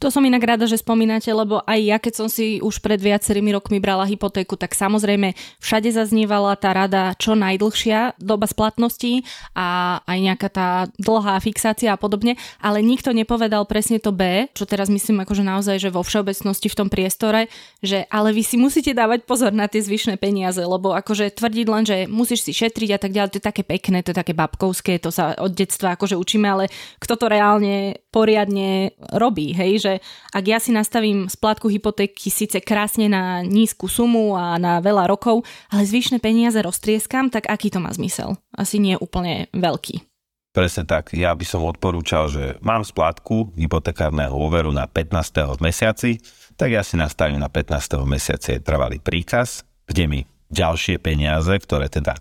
To 0.00 0.08
som 0.08 0.24
inak 0.24 0.44
rada, 0.44 0.64
že 0.64 0.80
spomínate, 0.80 1.28
lebo 1.30 1.60
aj 1.64 1.78
ja, 1.80 1.96
keď 2.00 2.14
som 2.14 2.28
si 2.28 2.58
už 2.60 2.80
pred 2.80 2.98
viacerými 2.98 3.52
rokmi 3.54 3.78
brala 3.78 4.08
hypotéku, 4.08 4.56
tak 4.56 4.72
samozrejme 4.74 5.34
všade 5.60 5.90
zaznievala 5.92 6.56
tá 6.56 6.72
rada 6.72 7.12
čo 7.16 7.38
najdlhšia 7.38 8.20
doba 8.20 8.48
splatnosti 8.48 9.22
a 9.54 10.00
aj 10.04 10.18
nejaká 10.18 10.48
tá 10.48 10.68
dlhá 10.96 11.38
fixácia 11.40 11.92
a 11.94 12.00
podobne, 12.00 12.40
ale 12.58 12.80
nikto 12.80 13.12
nepovedal 13.12 13.68
presne 13.68 14.00
to 14.00 14.10
B, 14.14 14.48
čo 14.56 14.64
teraz 14.64 14.88
myslím 14.88 15.22
akože 15.22 15.44
naozaj, 15.44 15.76
že 15.78 15.94
vo 15.94 16.02
všeobecnosti 16.02 16.68
v 16.68 16.78
tom 16.78 16.88
priestore, 16.88 17.52
že 17.84 18.08
ale 18.08 18.32
vy 18.32 18.42
si 18.42 18.56
musíte 18.56 18.96
dávať 18.96 19.24
pozor 19.28 19.52
na 19.52 19.68
tie 19.68 19.84
zvyšné 19.84 20.16
peniaze, 20.16 20.60
lebo 20.60 20.94
akože 20.96 21.34
tvrdiť 21.34 21.66
len, 21.68 21.84
že 21.84 21.96
musíš 22.08 22.46
si 22.46 22.52
šetriť 22.56 22.90
a 22.94 22.98
tak 23.00 23.12
ďalej, 23.14 23.30
to 23.34 23.38
je 23.40 23.48
také 23.48 23.62
pekné, 23.66 24.00
to 24.02 24.10
je 24.14 24.20
také 24.20 24.32
babkovské, 24.32 24.98
to 25.02 25.12
sa 25.12 25.36
od 25.38 25.52
detstva 25.52 25.94
akože 25.94 26.16
učíme, 26.16 26.46
ale 26.46 26.64
kto 26.98 27.14
to 27.18 27.26
reálne 27.26 27.98
poriadne 28.08 28.94
robí, 29.14 29.54
hej, 29.58 29.72
že 29.82 29.92
ak 30.30 30.44
ja 30.46 30.62
si 30.62 30.70
nastavím 30.70 31.26
splátku 31.26 31.66
hypotéky 31.66 32.30
síce 32.30 32.62
krásne 32.62 33.10
na 33.10 33.42
nízku 33.42 33.90
sumu 33.90 34.38
a 34.38 34.54
na 34.62 34.78
veľa 34.78 35.10
rokov, 35.10 35.42
ale 35.74 35.82
zvyšné 35.82 36.22
peniaze 36.22 36.62
roztrieskam, 36.62 37.34
tak 37.34 37.50
aký 37.50 37.74
to 37.74 37.82
má 37.82 37.90
zmysel? 37.90 38.38
Asi 38.54 38.78
nie 38.78 38.94
úplne 38.94 39.50
veľký. 39.50 40.06
Presne 40.54 40.88
tak. 40.88 41.12
Ja 41.12 41.36
by 41.36 41.44
som 41.44 41.66
odporúčal, 41.66 42.30
že 42.32 42.56
mám 42.64 42.82
splátku 42.82 43.52
hypotekárneho 43.54 44.32
úveru 44.32 44.72
na 44.72 44.88
15. 44.88 45.54
v 45.54 45.60
mesiaci, 45.60 46.10
tak 46.58 46.74
ja 46.74 46.82
si 46.82 46.98
nastavím 46.98 47.38
na 47.38 47.52
15. 47.52 48.02
mesiaci 48.02 48.58
trvalý 48.64 48.98
príkaz, 48.98 49.62
kde 49.86 50.04
mi 50.08 50.20
ďalšie 50.48 50.98
peniaze, 50.98 51.52
ktoré 51.52 51.92
teda 51.92 52.16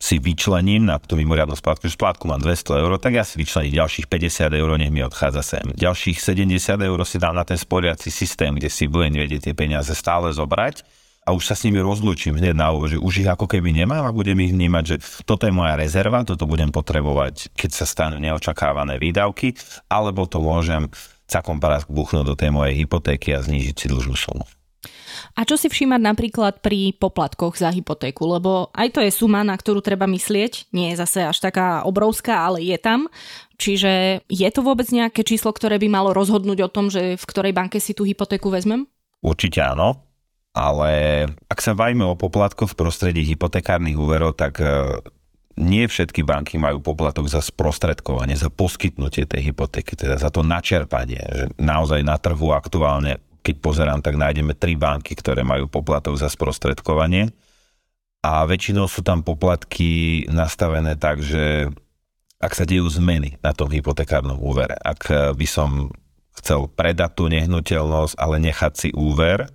si 0.00 0.16
vyčlením 0.16 0.88
na 0.88 0.96
tú 0.96 1.20
mimoriadnú 1.20 1.52
splátku, 1.52 1.84
že 1.84 1.92
splátku 1.92 2.24
mám 2.24 2.40
200 2.40 2.80
eur, 2.80 2.96
tak 2.96 3.20
ja 3.20 3.24
si 3.24 3.36
vyčlením 3.36 3.84
ďalších 3.84 4.08
50 4.08 4.48
eur, 4.56 4.68
nech 4.80 4.88
mi 4.88 5.04
odchádza 5.04 5.44
sem. 5.44 5.64
Ďalších 5.76 6.16
70 6.16 6.80
eur 6.80 6.98
si 7.04 7.20
dám 7.20 7.36
na 7.36 7.44
ten 7.44 7.60
sporiaci 7.60 8.08
systém, 8.08 8.56
kde 8.56 8.72
si 8.72 8.88
budem 8.88 9.12
vedieť 9.12 9.52
tie 9.52 9.54
peniaze 9.54 9.92
stále 9.92 10.32
zobrať 10.32 10.82
a 11.28 11.36
už 11.36 11.52
sa 11.52 11.54
s 11.54 11.68
nimi 11.68 11.84
rozlúčim 11.84 12.32
hneď 12.32 12.56
na 12.56 12.72
úvod, 12.72 12.96
že 12.96 12.98
už 12.98 13.22
ich 13.22 13.28
ako 13.28 13.44
keby 13.44 13.76
nemám 13.76 14.08
a 14.08 14.16
budem 14.16 14.40
ich 14.40 14.56
vnímať, 14.56 14.84
že 14.88 14.96
toto 15.28 15.44
je 15.44 15.52
moja 15.52 15.76
rezerva, 15.76 16.24
toto 16.24 16.48
budem 16.48 16.72
potrebovať, 16.72 17.52
keď 17.52 17.70
sa 17.70 17.84
stanú 17.84 18.16
neočakávané 18.24 18.96
výdavky, 18.96 19.52
alebo 19.92 20.24
to 20.24 20.40
môžem 20.40 20.88
cakom 21.28 21.60
buchnúť 21.92 22.24
do 22.24 22.34
tej 22.34 22.50
mojej 22.50 22.74
hypotéky 22.82 23.36
a 23.36 23.44
znížiť 23.44 23.76
si 23.76 23.86
dlžnú 23.86 24.16
sumu. 24.16 24.48
A 25.38 25.46
čo 25.46 25.54
si 25.54 25.70
všímať 25.70 26.00
napríklad 26.02 26.54
pri 26.58 26.94
poplatkoch 26.98 27.54
za 27.54 27.70
hypotéku, 27.70 28.26
lebo 28.26 28.68
aj 28.74 28.88
to 28.94 29.00
je 29.00 29.14
suma, 29.14 29.46
na 29.46 29.54
ktorú 29.54 29.78
treba 29.80 30.10
myslieť, 30.10 30.74
nie 30.74 30.92
je 30.92 31.00
zase 31.00 31.22
až 31.26 31.38
taká 31.38 31.86
obrovská, 31.86 32.46
ale 32.50 32.64
je 32.66 32.76
tam. 32.76 33.06
Čiže 33.60 34.24
je 34.26 34.48
to 34.50 34.60
vôbec 34.64 34.88
nejaké 34.88 35.20
číslo, 35.22 35.52
ktoré 35.52 35.76
by 35.76 35.88
malo 35.92 36.10
rozhodnúť 36.16 36.58
o 36.64 36.72
tom, 36.72 36.88
že 36.88 37.20
v 37.20 37.24
ktorej 37.28 37.52
banke 37.52 37.78
si 37.78 37.92
tú 37.92 38.08
hypotéku 38.08 38.48
vezmem? 38.48 38.88
Určite 39.20 39.60
áno, 39.60 40.00
ale 40.56 41.24
ak 41.46 41.60
sa 41.62 41.76
bavíme 41.76 42.02
o 42.08 42.18
poplatkoch 42.18 42.72
v 42.74 42.78
prostredí 42.78 43.22
hypotekárnych 43.22 43.94
úverov, 43.94 44.34
tak 44.34 44.58
e, 44.58 44.98
nie 45.60 45.86
všetky 45.86 46.26
banky 46.26 46.56
majú 46.56 46.80
poplatok 46.80 47.28
za 47.28 47.44
sprostredkovanie, 47.44 48.34
za 48.34 48.50
poskytnutie 48.50 49.28
tej 49.28 49.52
hypotéky, 49.52 49.94
teda 49.94 50.16
za 50.16 50.32
to 50.32 50.40
načerpanie. 50.40 51.20
Že 51.20 51.44
naozaj 51.60 52.00
na 52.02 52.16
trhu 52.16 52.50
aktuálne, 52.50 53.20
keď 53.40 53.56
pozerám, 53.60 54.00
tak 54.04 54.20
nájdeme 54.20 54.52
tri 54.56 54.76
banky, 54.76 55.16
ktoré 55.16 55.40
majú 55.44 55.66
poplatok 55.66 56.16
za 56.16 56.28
sprostredkovanie. 56.28 57.32
A 58.20 58.44
väčšinou 58.44 58.84
sú 58.84 59.00
tam 59.00 59.24
poplatky 59.24 60.24
nastavené 60.28 60.96
tak, 61.00 61.24
že 61.24 61.72
ak 62.40 62.52
sa 62.52 62.68
dejú 62.68 62.88
zmeny 62.88 63.40
na 63.40 63.52
tom 63.52 63.72
hypotekárnom 63.72 64.40
úvere, 64.40 64.76
ak 64.76 65.32
by 65.36 65.46
som 65.48 65.92
chcel 66.40 66.68
predať 66.72 67.16
tú 67.16 67.28
nehnuteľnosť, 67.28 68.16
ale 68.16 68.36
nechať 68.40 68.72
si 68.76 68.88
úver, 68.96 69.48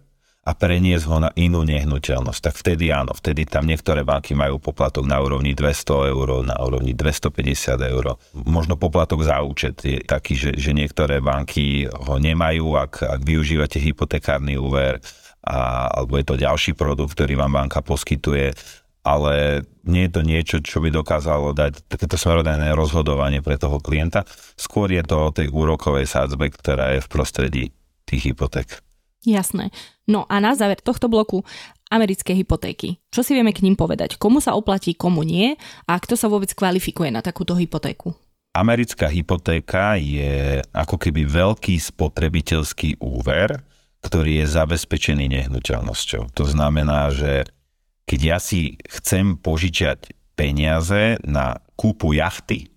a 0.46 0.54
preniesť 0.54 1.06
ho 1.10 1.18
na 1.18 1.34
inú 1.34 1.66
nehnuteľnosť, 1.66 2.42
tak 2.42 2.56
vtedy 2.62 2.94
áno, 2.94 3.18
vtedy 3.18 3.50
tam 3.50 3.66
niektoré 3.66 4.06
banky 4.06 4.38
majú 4.38 4.62
poplatok 4.62 5.10
na 5.10 5.18
úrovni 5.18 5.58
200 5.58 6.14
eur, 6.14 6.46
na 6.46 6.54
úrovni 6.62 6.94
250 6.94 7.82
eur. 7.82 8.14
Možno 8.46 8.78
poplatok 8.78 9.26
za 9.26 9.42
účet 9.42 9.82
je 9.82 10.06
taký, 10.06 10.38
že, 10.38 10.54
že 10.54 10.78
niektoré 10.78 11.18
banky 11.18 11.90
ho 11.90 12.22
nemajú, 12.22 12.78
ak, 12.78 12.94
ak 13.10 13.22
využívate 13.26 13.82
hypotekárny 13.82 14.54
úver, 14.54 15.02
a, 15.42 15.90
alebo 15.90 16.22
je 16.22 16.26
to 16.30 16.38
ďalší 16.38 16.78
produkt, 16.78 17.18
ktorý 17.18 17.42
vám 17.42 17.66
banka 17.66 17.82
poskytuje, 17.82 18.54
ale 19.02 19.66
nie 19.86 20.10
je 20.10 20.12
to 20.14 20.22
niečo, 20.22 20.58
čo 20.62 20.78
by 20.82 20.94
dokázalo 20.94 21.58
dať 21.58 21.90
takéto 21.90 22.18
smerodajné 22.18 22.74
rozhodovanie 22.74 23.42
pre 23.42 23.58
toho 23.58 23.82
klienta. 23.82 24.26
Skôr 24.58 24.94
je 24.94 25.02
to 25.06 25.30
o 25.30 25.34
tej 25.34 25.50
úrokovej 25.50 26.06
sádzbe, 26.06 26.54
ktorá 26.54 26.98
je 26.98 27.06
v 27.06 27.10
prostredí 27.10 27.64
tých 28.06 28.34
hypoték. 28.34 28.82
Jasné. 29.26 29.74
No 30.06 30.30
a 30.30 30.38
na 30.38 30.54
záver 30.54 30.78
tohto 30.82 31.10
bloku 31.10 31.42
americké 31.90 32.34
hypotéky. 32.34 33.02
Čo 33.10 33.22
si 33.26 33.34
vieme 33.34 33.54
k 33.54 33.66
ním 33.66 33.78
povedať? 33.78 34.18
Komu 34.18 34.42
sa 34.42 34.58
oplatí, 34.58 34.94
komu 34.98 35.22
nie? 35.26 35.58
A 35.86 35.98
kto 35.98 36.18
sa 36.18 36.30
vôbec 36.30 36.50
kvalifikuje 36.54 37.10
na 37.14 37.22
takúto 37.22 37.58
hypotéku? 37.58 38.14
Americká 38.56 39.12
hypotéka 39.12 40.00
je 40.00 40.64
ako 40.72 40.96
keby 40.96 41.28
veľký 41.28 41.76
spotrebiteľský 41.76 43.04
úver, 43.04 43.60
ktorý 44.00 44.42
je 44.42 44.46
zabezpečený 44.48 45.28
nehnuteľnosťou. 45.28 46.32
To 46.38 46.46
znamená, 46.48 47.12
že 47.12 47.50
keď 48.06 48.20
ja 48.22 48.38
si 48.38 48.78
chcem 48.86 49.36
požičať 49.36 50.14
peniaze 50.38 51.18
na 51.26 51.58
kúpu 51.76 52.14
jachty, 52.16 52.70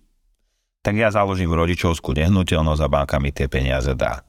tak 0.81 0.97
ja 0.97 1.13
založím 1.13 1.53
rodičovskú 1.53 2.17
nehnuteľnosť 2.17 2.81
a 2.81 2.89
banka 2.91 3.17
mi 3.21 3.29
tie 3.29 3.45
peniaze 3.45 3.93
dá. 3.93 4.25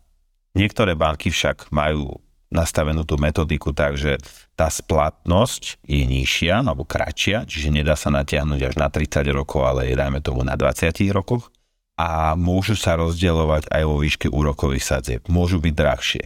Niektoré 0.54 0.98
banky 0.98 1.30
však 1.30 1.70
majú 1.74 2.20
nastavenú 2.50 3.06
tú 3.06 3.16
metodiku 3.16 3.70
tak, 3.70 3.94
že 3.94 4.18
tá 4.58 4.66
splatnosť 4.66 5.86
je 5.86 6.02
nižšia 6.04 6.60
alebo 6.60 6.82
kratšia, 6.82 7.46
čiže 7.46 7.70
nedá 7.70 7.94
sa 7.94 8.10
natiahnuť 8.10 8.60
až 8.60 8.74
na 8.76 8.90
30 8.90 9.30
rokov, 9.30 9.64
ale 9.64 9.90
je 9.90 9.94
dajme 9.96 10.18
tomu 10.20 10.42
na 10.42 10.58
20 10.58 10.90
rokoch 11.14 11.48
a 11.94 12.34
môžu 12.34 12.74
sa 12.74 12.98
rozdielovať 12.98 13.70
aj 13.70 13.82
vo 13.86 13.96
výške 14.02 14.26
úrokových 14.28 14.84
sadzieb. 14.84 15.22
Môžu 15.30 15.62
byť 15.62 15.74
drahšie. 15.74 16.24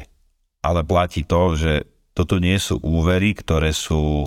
Ale 0.64 0.80
platí 0.80 1.28
to, 1.28 1.58
že 1.58 1.72
toto 2.16 2.40
nie 2.40 2.56
sú 2.56 2.80
úvery, 2.80 3.36
ktoré 3.36 3.74
sú 3.74 4.24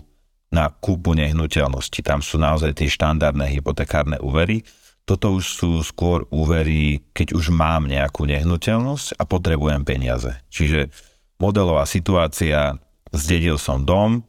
na 0.53 0.69
kúpu 0.69 1.17
nehnuteľnosti. 1.17 1.99
Tam 2.03 2.21
sú 2.21 2.37
naozaj 2.37 2.77
tie 2.77 2.87
štandardné 2.91 3.47
hypotekárne 3.57 4.19
úvery, 4.21 4.63
toto 5.07 5.39
už 5.39 5.45
sú 5.47 5.71
skôr 5.87 6.27
úvery, 6.35 6.99
keď 7.15 7.31
už 7.31 7.55
mám 7.55 7.87
nejakú 7.87 8.27
nehnuteľnosť 8.27 9.15
a 9.15 9.23
potrebujem 9.23 9.87
peniaze. 9.87 10.35
Čiže 10.51 10.91
modelová 11.37 11.85
situácia, 11.85 12.77
zdedil 13.13 13.57
som 13.61 13.85
dom 13.85 14.25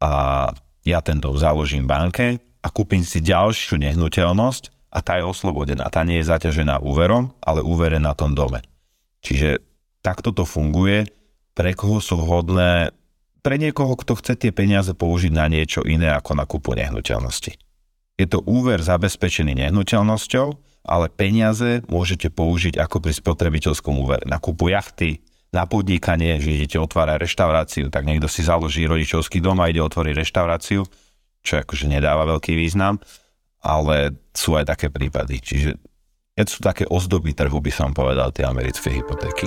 a 0.00 0.48
ja 0.84 0.98
ten 1.00 1.18
dom 1.18 1.34
založím 1.36 1.86
banke 1.88 2.38
a 2.64 2.68
kúpim 2.72 3.04
si 3.04 3.20
ďalšiu 3.20 3.80
nehnuteľnosť 3.80 4.92
a 4.94 4.98
tá 5.02 5.18
je 5.18 5.24
oslobodená. 5.26 5.90
Tá 5.90 6.06
nie 6.06 6.22
je 6.22 6.30
zaťažená 6.30 6.80
úverom, 6.80 7.34
ale 7.42 7.60
úvere 7.60 7.98
na 7.98 8.14
tom 8.14 8.32
dome. 8.32 8.62
Čiže 9.24 9.58
takto 10.04 10.30
to 10.30 10.46
funguje. 10.46 11.08
Pre 11.56 11.70
koho 11.74 11.98
sú 11.98 12.20
vhodné? 12.20 12.94
Pre 13.44 13.56
niekoho, 13.58 13.98
kto 13.98 14.16
chce 14.16 14.38
tie 14.38 14.52
peniaze 14.54 14.92
použiť 14.94 15.32
na 15.34 15.50
niečo 15.50 15.84
iné 15.84 16.12
ako 16.14 16.32
na 16.38 16.44
kúpu 16.48 16.72
nehnuteľnosti. 16.78 17.52
Je 18.14 18.26
to 18.30 18.40
úver 18.46 18.78
zabezpečený 18.78 19.58
nehnuteľnosťou, 19.58 20.46
ale 20.84 21.06
peniaze 21.10 21.82
môžete 21.90 22.30
použiť 22.30 22.78
ako 22.78 23.02
pri 23.02 23.12
spotrebiteľskom 23.16 23.96
úvere. 23.98 24.24
Na 24.28 24.38
kúpu 24.38 24.70
jachty, 24.70 25.24
na 25.54 25.70
podnikanie, 25.70 26.42
že 26.42 26.50
idete 26.50 26.82
otvárať 26.82 27.22
reštauráciu, 27.22 27.86
tak 27.88 28.02
niekto 28.02 28.26
si 28.26 28.42
založí 28.42 28.90
rodičovský 28.90 29.38
dom 29.38 29.62
a 29.62 29.70
ide 29.70 29.78
otvoriť 29.78 30.14
reštauráciu, 30.18 30.82
čo 31.46 31.52
akože 31.62 31.86
nedáva 31.86 32.26
veľký 32.26 32.58
význam, 32.58 32.98
ale 33.62 34.18
sú 34.34 34.58
aj 34.58 34.74
také 34.74 34.90
prípady. 34.90 35.38
Čiže 35.38 35.70
sú 36.50 36.58
také 36.58 36.90
ozdoby 36.90 37.30
trhu, 37.30 37.62
by 37.62 37.70
som 37.70 37.94
povedal, 37.94 38.34
tie 38.34 38.42
americké 38.42 38.90
hypotéky. 38.90 39.46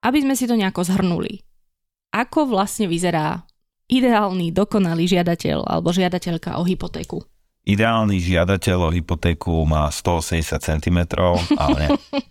aby 0.00 0.26
sme 0.26 0.34
si 0.34 0.48
to 0.48 0.56
nejako 0.56 0.82
zhrnuli. 0.82 1.44
Ako 2.10 2.48
vlastne 2.48 2.90
vyzerá 2.90 3.46
ideálny, 3.86 4.50
dokonalý 4.50 5.06
žiadateľ 5.06 5.70
alebo 5.70 5.94
žiadateľka 5.94 6.58
o 6.58 6.66
hypotéku? 6.66 7.22
Ideálny 7.68 8.16
žiadateľ 8.18 8.88
o 8.88 8.94
hypotéku 8.94 9.52
má 9.68 9.88
180 9.92 10.58
cm, 10.58 10.98
ale 11.60 11.76
nie. 11.76 11.90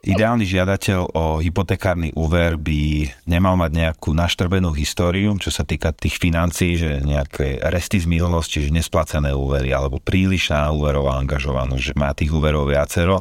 Ideálny 0.00 0.44
žiadateľ 0.44 1.12
o 1.12 1.24
hypotekárny 1.40 2.12
úver 2.12 2.56
by 2.60 3.04
nemal 3.24 3.56
mať 3.56 3.72
nejakú 3.72 4.12
naštrbenú 4.12 4.72
históriu, 4.76 5.32
čo 5.40 5.48
sa 5.48 5.64
týka 5.64 5.92
tých 5.92 6.20
financií, 6.20 6.76
že 6.76 7.00
nejaké 7.00 7.60
resty 7.68 8.00
z 8.00 8.08
minulosti, 8.08 8.64
že 8.64 8.72
nesplacené 8.72 9.32
úvery 9.32 9.72
alebo 9.72 10.00
prílišná 10.00 10.72
úverová 10.72 11.20
angažovanosť, 11.20 11.80
že 11.80 11.94
má 11.96 12.12
tých 12.12 12.32
úverov 12.32 12.68
viacero 12.68 13.20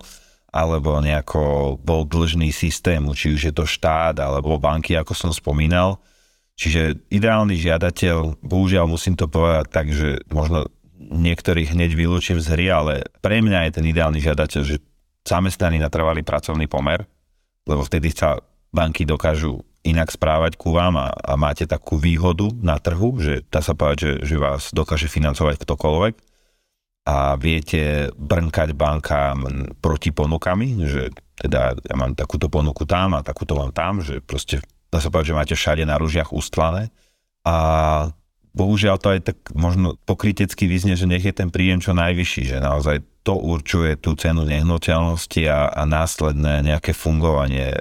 alebo 0.51 0.99
nejako 0.99 1.77
bol 1.79 2.03
dlžný 2.07 2.49
systému, 2.51 3.11
či 3.13 3.35
už 3.35 3.51
je 3.51 3.53
to 3.53 3.63
štát 3.67 4.19
alebo 4.19 4.59
banky, 4.59 4.95
ako 4.95 5.15
som 5.15 5.31
spomínal. 5.31 5.99
Čiže 6.59 7.07
ideálny 7.07 7.55
žiadateľ, 7.55 8.43
bohužiaľ 8.43 8.83
musím 8.87 9.15
to 9.15 9.31
povedať 9.31 9.67
tak, 9.71 9.87
že 9.95 10.27
možno 10.27 10.67
niektorých 10.99 11.71
hneď 11.71 11.95
vylúčim 11.95 12.43
z 12.43 12.47
hry, 12.51 12.67
ale 12.67 12.93
pre 13.23 13.39
mňa 13.39 13.71
je 13.71 13.75
ten 13.79 13.85
ideálny 13.87 14.19
žiadateľ, 14.19 14.61
že 14.67 14.83
zamestnaný 15.23 15.79
na 15.79 15.87
trvalý 15.87 16.21
pracovný 16.27 16.67
pomer, 16.67 17.07
lebo 17.63 17.87
vtedy 17.87 18.11
sa 18.11 18.43
banky 18.69 19.07
dokážu 19.07 19.63
inak 19.87 20.11
správať 20.11 20.59
ku 20.59 20.75
vám 20.75 20.99
a, 20.99 21.07
a 21.15 21.39
máte 21.39 21.63
takú 21.63 21.95
výhodu 21.95 22.51
na 22.59 22.75
trhu, 22.77 23.15
že 23.17 23.47
dá 23.47 23.63
sa 23.63 23.71
povedať, 23.73 23.97
že, 23.97 24.11
že 24.27 24.35
vás 24.35 24.75
dokáže 24.75 25.07
financovať 25.07 25.55
ktokoľvek. 25.63 26.15
A 27.09 27.39
viete 27.39 28.13
brnkať 28.13 28.75
bankám 28.77 29.71
proti 29.81 30.13
ponukami, 30.13 30.83
že 30.85 31.09
teda 31.39 31.79
ja 31.79 31.95
mám 31.95 32.13
takúto 32.13 32.51
ponuku 32.51 32.85
tam 32.85 33.17
a 33.17 33.25
takúto 33.25 33.55
mám 33.57 33.71
tam, 33.73 34.03
že 34.03 34.21
proste 34.21 34.61
dá 34.91 35.01
sa 35.01 35.09
povedať, 35.09 35.33
že 35.33 35.39
máte 35.39 35.55
všade 35.55 35.83
na 35.87 35.97
ružiach 35.97 36.35
ustlané. 36.35 36.91
A 37.47 37.55
bohužiaľ 38.53 38.95
to 38.97 39.07
aj 39.13 39.19
tak 39.33 39.37
možno 39.53 39.95
pokrytecky 40.03 40.65
vyznie, 40.65 40.97
že 40.97 41.09
nech 41.09 41.23
je 41.23 41.33
ten 41.33 41.53
príjem 41.53 41.79
čo 41.79 41.93
najvyšší, 41.93 42.55
že 42.55 42.57
naozaj 42.59 43.05
to 43.21 43.37
určuje 43.37 43.99
tú 43.99 44.17
cenu 44.17 44.47
nehnuteľnosti 44.47 45.41
a, 45.45 45.69
a 45.69 45.81
následné 45.85 46.65
nejaké 46.65 46.95
fungovanie 46.95 47.77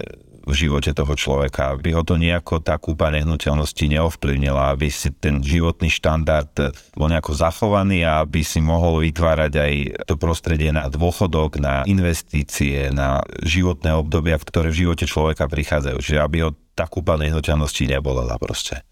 v 0.48 0.54
živote 0.56 0.96
toho 0.96 1.12
človeka, 1.12 1.76
aby 1.76 1.92
ho 1.92 2.00
to 2.00 2.16
nejako 2.16 2.64
tá 2.64 2.80
kúpa 2.80 3.12
nehnuteľnosti 3.12 3.84
neovplyvnila, 3.84 4.72
aby 4.72 4.88
si 4.88 5.12
ten 5.12 5.44
životný 5.44 5.92
štandard 5.92 6.72
bol 6.96 7.12
nejako 7.12 7.36
zachovaný 7.36 8.08
a 8.08 8.24
aby 8.24 8.40
si 8.40 8.64
mohol 8.64 9.04
vytvárať 9.04 9.52
aj 9.52 9.72
to 10.08 10.16
prostredie 10.16 10.72
na 10.72 10.88
dôchodok, 10.88 11.60
na 11.60 11.84
investície, 11.84 12.88
na 12.88 13.20
životné 13.44 13.92
obdobia, 13.92 14.40
ktoré 14.40 14.72
v 14.72 14.88
živote 14.88 15.04
človeka 15.04 15.52
prichádzajú. 15.52 16.00
Čiže 16.00 16.24
aby 16.24 16.48
ho 16.48 16.50
tá 16.72 16.88
kúpa 16.88 17.20
nehnuteľnosti 17.20 17.84
nebolela 17.84 18.40
proste. 18.40 18.87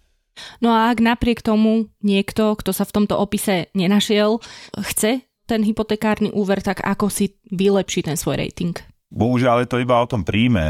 No 0.61 0.73
a 0.73 0.93
ak 0.93 1.03
napriek 1.03 1.41
tomu 1.43 1.91
niekto, 2.01 2.57
kto 2.57 2.71
sa 2.73 2.85
v 2.85 2.95
tomto 3.03 3.17
opise 3.17 3.69
nenašiel, 3.73 4.41
chce 4.77 5.27
ten 5.47 5.63
hypotekárny 5.63 6.35
úver, 6.35 6.59
tak 6.61 6.83
ako 6.83 7.07
si 7.07 7.39
vylepší 7.49 8.07
ten 8.07 8.19
svoj 8.19 8.43
rating? 8.43 8.75
Bohužiaľ 9.07 9.63
je 9.63 9.71
to 9.71 9.79
iba 9.79 10.03
o 10.03 10.11
tom 10.11 10.27
príjme, 10.27 10.67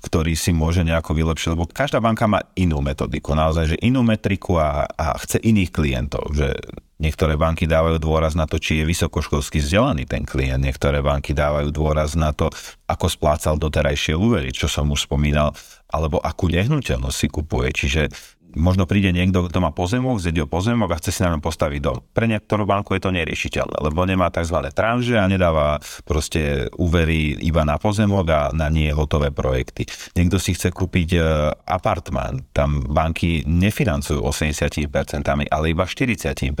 ktorý 0.00 0.32
si 0.32 0.56
môže 0.56 0.80
nejako 0.80 1.12
vylepšiť, 1.12 1.48
lebo 1.52 1.68
každá 1.68 2.00
banka 2.00 2.24
má 2.24 2.40
inú 2.56 2.80
metodiku, 2.80 3.36
naozaj, 3.36 3.76
že 3.76 3.82
inú 3.84 4.00
metriku 4.00 4.56
a, 4.56 4.88
a 4.88 5.12
chce 5.20 5.36
iných 5.44 5.68
klientov, 5.68 6.32
že 6.32 6.48
niektoré 6.96 7.36
banky 7.36 7.68
dávajú 7.68 8.00
dôraz 8.00 8.32
na 8.32 8.48
to, 8.48 8.56
či 8.56 8.80
je 8.80 8.88
vysokoškolsky 8.88 9.60
vzdelaný 9.60 10.08
ten 10.08 10.24
klient, 10.24 10.64
niektoré 10.64 11.04
banky 11.04 11.36
dávajú 11.36 11.68
dôraz 11.68 12.16
na 12.16 12.32
to, 12.32 12.48
ako 12.88 13.06
splácal 13.12 13.60
doterajšie 13.60 14.16
úvery, 14.16 14.48
čo 14.48 14.64
som 14.64 14.88
už 14.88 15.04
spomínal, 15.04 15.52
alebo 15.92 16.24
akú 16.24 16.48
nehnuteľnosť 16.48 17.16
si 17.20 17.28
kupuje. 17.28 17.68
Čiže 17.68 18.02
možno 18.54 18.86
príde 18.86 19.10
niekto, 19.10 19.50
kto 19.50 19.58
má 19.60 19.74
pozemok, 19.74 20.22
zjedie 20.22 20.46
pozemok 20.46 20.94
a 20.94 20.98
chce 21.02 21.10
si 21.10 21.20
na 21.26 21.34
ňom 21.34 21.42
postaviť 21.42 21.80
dom. 21.82 21.98
Pre 22.14 22.24
niektorú 22.24 22.64
banku 22.64 22.94
je 22.96 23.02
to 23.02 23.10
neriešiteľné, 23.10 23.82
lebo 23.82 24.06
nemá 24.06 24.30
tzv. 24.30 24.70
tranže 24.70 25.18
a 25.18 25.28
nedáva 25.28 25.82
proste 26.06 26.70
úvery 26.78 27.34
iba 27.42 27.66
na 27.66 27.76
pozemok 27.76 28.26
a 28.30 28.40
na 28.54 28.70
nie 28.70 28.88
hotové 28.94 29.34
projekty. 29.34 29.84
Niekto 30.14 30.38
si 30.38 30.54
chce 30.54 30.70
kúpiť 30.70 31.08
e, 31.14 31.20
apartmán, 31.66 32.46
tam 32.54 32.86
banky 32.86 33.42
nefinancujú 33.44 34.22
80%, 34.22 34.88
ale 35.26 35.64
iba 35.74 35.84
40%. 35.84 36.54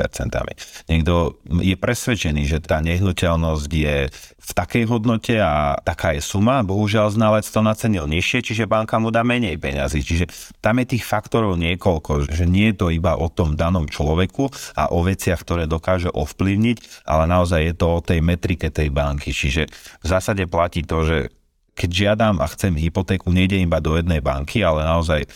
Niekto 0.90 1.14
je 1.62 1.76
presvedčený, 1.78 2.42
že 2.44 2.58
tá 2.58 2.82
nehnuteľnosť 2.82 3.70
je 3.70 3.96
v 4.44 4.52
takej 4.52 4.84
hodnote 4.92 5.40
a 5.40 5.80
taká 5.80 6.12
je 6.12 6.20
suma, 6.20 6.60
bohužiaľ 6.60 7.16
znalec 7.16 7.48
to 7.48 7.64
nacenil 7.64 8.04
nižšie, 8.04 8.44
čiže 8.44 8.68
banka 8.68 9.00
mu 9.00 9.08
dá 9.08 9.24
menej 9.24 9.56
peňazí. 9.56 10.04
Čiže 10.04 10.28
tam 10.60 10.84
je 10.84 10.96
tých 10.96 11.04
faktorov 11.08 11.56
niekoľko, 11.56 11.83
že 12.32 12.48
nie 12.48 12.72
je 12.72 12.76
to 12.80 12.86
iba 12.88 13.12
o 13.14 13.28
tom 13.28 13.54
danom 13.54 13.84
človeku 13.84 14.48
a 14.74 14.88
o 14.88 15.04
veciach, 15.04 15.44
ktoré 15.44 15.68
dokáže 15.68 16.08
ovplyvniť, 16.08 17.04
ale 17.04 17.28
naozaj 17.28 17.60
je 17.60 17.74
to 17.76 17.86
o 17.86 18.00
tej 18.00 18.24
metrike 18.24 18.72
tej 18.72 18.88
banky. 18.88 19.36
Čiže 19.36 19.68
v 20.00 20.06
zásade 20.06 20.48
platí 20.48 20.80
to, 20.80 21.04
že 21.04 21.18
keď 21.74 21.90
žiadam 21.90 22.34
a 22.40 22.46
chcem 22.48 22.72
hypotéku, 22.78 23.28
nejde 23.34 23.58
iba 23.58 23.82
do 23.82 23.98
jednej 23.98 24.22
banky, 24.24 24.64
ale 24.64 24.86
naozaj 24.86 25.26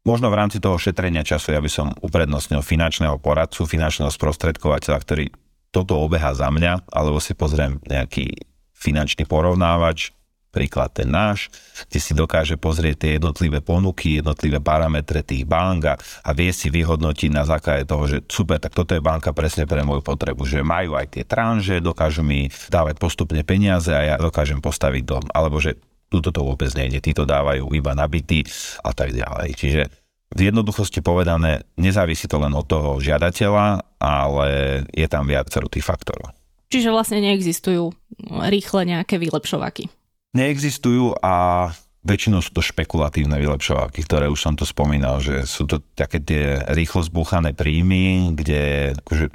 Možno 0.00 0.32
v 0.32 0.38
rámci 0.40 0.64
toho 0.64 0.80
šetrenia 0.80 1.20
času 1.20 1.52
ja 1.52 1.60
by 1.60 1.68
som 1.68 1.92
uprednostnil 2.00 2.64
finančného 2.64 3.20
poradcu, 3.20 3.68
finančného 3.68 4.08
sprostredkovateľa, 4.08 4.96
ktorý 4.96 5.28
toto 5.68 6.00
obeha 6.00 6.32
za 6.32 6.48
mňa, 6.48 6.88
alebo 6.88 7.20
si 7.20 7.36
pozriem 7.36 7.76
nejaký 7.84 8.32
finančný 8.72 9.28
porovnávač, 9.28 10.16
príklad 10.50 10.90
ten 10.90 11.08
náš, 11.08 11.48
kde 11.86 11.98
si 12.02 12.12
dokáže 12.12 12.58
pozrieť 12.58 13.06
tie 13.06 13.10
jednotlivé 13.16 13.62
ponuky, 13.62 14.18
jednotlivé 14.18 14.58
parametre 14.58 15.22
tých 15.22 15.46
bank 15.46 15.80
a, 15.86 15.94
a 15.96 16.30
vie 16.34 16.50
si 16.50 16.68
vyhodnotiť 16.68 17.30
na 17.30 17.46
základe 17.46 17.86
toho, 17.86 18.04
že 18.10 18.26
super, 18.26 18.58
tak 18.58 18.74
toto 18.74 18.92
je 18.92 19.02
banka 19.02 19.30
presne 19.30 19.64
pre 19.64 19.86
moju 19.86 20.02
potrebu, 20.02 20.42
že 20.42 20.66
majú 20.66 20.98
aj 20.98 21.16
tie 21.16 21.24
tranže, 21.24 21.78
dokážu 21.78 22.26
mi 22.26 22.50
dávať 22.68 22.98
postupne 22.98 23.40
peniaze 23.46 23.94
a 23.94 24.02
ja 24.02 24.16
dokážem 24.18 24.58
postaviť 24.58 25.02
dom, 25.06 25.24
alebo 25.30 25.62
že 25.62 25.78
tuto 26.10 26.34
to 26.34 26.42
vôbec 26.42 26.74
nejde, 26.74 26.98
títo 26.98 27.22
dávajú 27.22 27.70
iba 27.70 27.94
nabity 27.94 28.42
a 28.82 28.90
tak 28.90 29.14
ďalej. 29.14 29.54
Čiže 29.54 29.82
v 30.30 30.40
jednoduchosti 30.46 31.02
povedané, 31.02 31.66
nezávisí 31.78 32.26
to 32.30 32.38
len 32.38 32.54
od 32.54 32.66
toho 32.66 32.98
žiadateľa, 32.98 33.98
ale 33.98 34.48
je 34.90 35.06
tam 35.10 35.26
viacero 35.26 35.66
tých 35.66 35.86
faktorov. 35.86 36.34
Čiže 36.70 36.94
vlastne 36.94 37.18
neexistujú 37.18 37.90
rýchle 38.30 38.86
nejaké 38.86 39.18
vylepšovaky. 39.18 39.90
Neexistujú 40.30 41.18
a 41.18 41.68
väčšinou 42.06 42.40
sú 42.40 42.54
to 42.54 42.62
špekulatívne 42.64 43.36
vylepšovaky, 43.36 44.00
ktoré 44.06 44.26
už 44.30 44.40
som 44.40 44.54
to 44.56 44.64
spomínal, 44.64 45.20
že 45.20 45.44
sú 45.44 45.68
to 45.68 45.82
také 45.92 46.22
tie 46.22 46.64
rýchlo 46.70 47.04
zbúchané 47.04 47.52
príjmy, 47.52 48.32
kde 48.32 48.94
akože 49.04 49.26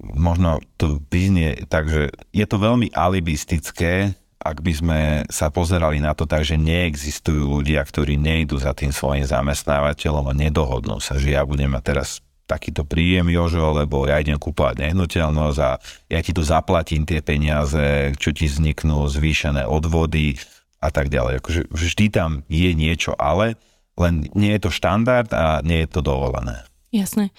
možno 0.00 0.60
to 0.80 1.00
vyznie 1.10 1.66
tak, 1.68 1.90
že 1.90 2.14
je 2.32 2.46
to 2.48 2.56
veľmi 2.56 2.92
alibistické, 2.94 4.16
ak 4.44 4.60
by 4.60 4.72
sme 4.76 5.00
sa 5.32 5.48
pozerali 5.48 6.04
na 6.04 6.12
to 6.12 6.28
tak, 6.28 6.44
že 6.44 6.60
neexistujú 6.60 7.60
ľudia, 7.60 7.80
ktorí 7.80 8.20
nejdú 8.20 8.60
za 8.60 8.76
tým 8.76 8.92
svojim 8.92 9.24
zamestnávateľom 9.24 10.28
a 10.28 10.36
nedohodnú 10.36 11.00
sa, 11.00 11.16
že 11.16 11.32
ja 11.32 11.48
budem 11.48 11.72
mať 11.72 11.82
teraz 11.82 12.08
takýto 12.44 12.84
príjem, 12.84 13.32
Jožo, 13.32 13.72
lebo 13.72 14.04
ja 14.04 14.20
idem 14.20 14.36
kúpovať 14.36 14.84
nehnuteľnosť 14.84 15.58
a 15.64 15.70
ja 16.12 16.20
ti 16.20 16.36
tu 16.36 16.44
zaplatím 16.44 17.08
tie 17.08 17.24
peniaze, 17.24 18.12
čo 18.20 18.30
ti 18.36 18.48
vzniknú, 18.48 19.08
zvýšené 19.08 19.64
odvody 19.64 20.36
a 20.84 20.92
tak 20.92 21.08
ďalej. 21.08 21.40
Akože 21.40 21.60
vždy 21.72 22.06
tam 22.12 22.30
je 22.52 22.70
niečo, 22.76 23.16
ale 23.16 23.56
len 23.96 24.28
nie 24.36 24.52
je 24.58 24.68
to 24.68 24.70
štandard 24.74 25.30
a 25.32 25.64
nie 25.64 25.84
je 25.84 25.88
to 25.88 26.00
dovolené. 26.04 26.66
Jasné. 26.94 27.34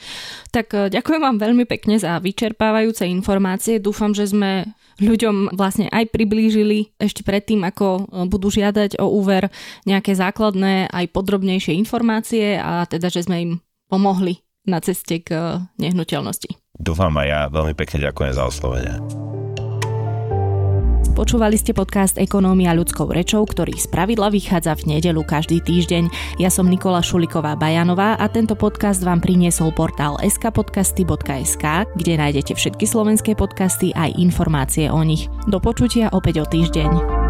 Tak 0.51 0.67
e, 0.75 0.91
ďakujem 0.91 1.21
vám 1.23 1.39
veľmi 1.39 1.63
pekne 1.63 1.95
za 1.95 2.19
vyčerpávajúce 2.19 3.07
informácie. 3.07 3.79
Dúfam, 3.79 4.11
že 4.11 4.27
sme 4.27 4.67
ľuďom 4.99 5.55
vlastne 5.55 5.87
aj 5.95 6.11
priblížili 6.11 6.91
ešte 6.99 7.23
predtým, 7.23 7.63
ako 7.63 7.87
e, 7.87 8.01
budú 8.27 8.51
žiadať 8.51 8.99
o 8.99 9.07
úver 9.07 9.47
nejaké 9.87 10.11
základné 10.11 10.91
aj 10.91 11.05
podrobnejšie 11.07 11.71
informácie 11.71 12.59
a 12.59 12.83
teda, 12.83 13.07
že 13.07 13.23
sme 13.23 13.37
im 13.39 13.51
pomohli 13.87 14.44
na 14.65 14.81
ceste 14.81 15.21
k 15.21 15.29
eh, 15.33 15.43
nehnuteľnosti. 15.79 16.49
Dúfam 16.75 17.13
aj 17.15 17.27
ja. 17.27 17.41
Veľmi 17.47 17.73
pekne 17.73 18.11
ďakujem 18.11 18.31
za 18.35 18.43
oslovenie. 18.45 18.99
Počúvali 21.15 21.55
ste 21.55 21.71
podcast 21.71 22.19
Ekonómia 22.19 22.75
ľudskou 22.75 23.07
rečou, 23.07 23.47
ktorý 23.47 23.71
z 23.79 23.87
pravidla 23.87 24.27
vychádza 24.27 24.75
v 24.75 24.99
nedelu 24.99 25.23
každý 25.23 25.63
týždeň. 25.63 26.11
Ja 26.43 26.51
som 26.51 26.67
Nikola 26.67 26.99
Šuliková 26.99 27.55
Bajanová 27.55 28.19
a 28.19 28.27
tento 28.27 28.59
podcast 28.59 28.99
vám 28.99 29.23
priniesol 29.23 29.71
portál 29.71 30.19
skpodcasty.sk, 30.19 31.87
kde 31.95 32.13
nájdete 32.19 32.59
všetky 32.59 32.83
slovenské 32.83 33.31
podcasty 33.31 33.95
aj 33.95 34.11
informácie 34.19 34.91
o 34.91 34.99
nich. 35.07 35.31
Do 35.47 35.63
počutia 35.63 36.11
opäť 36.11 36.43
o 36.43 36.45
týždeň. 36.51 37.24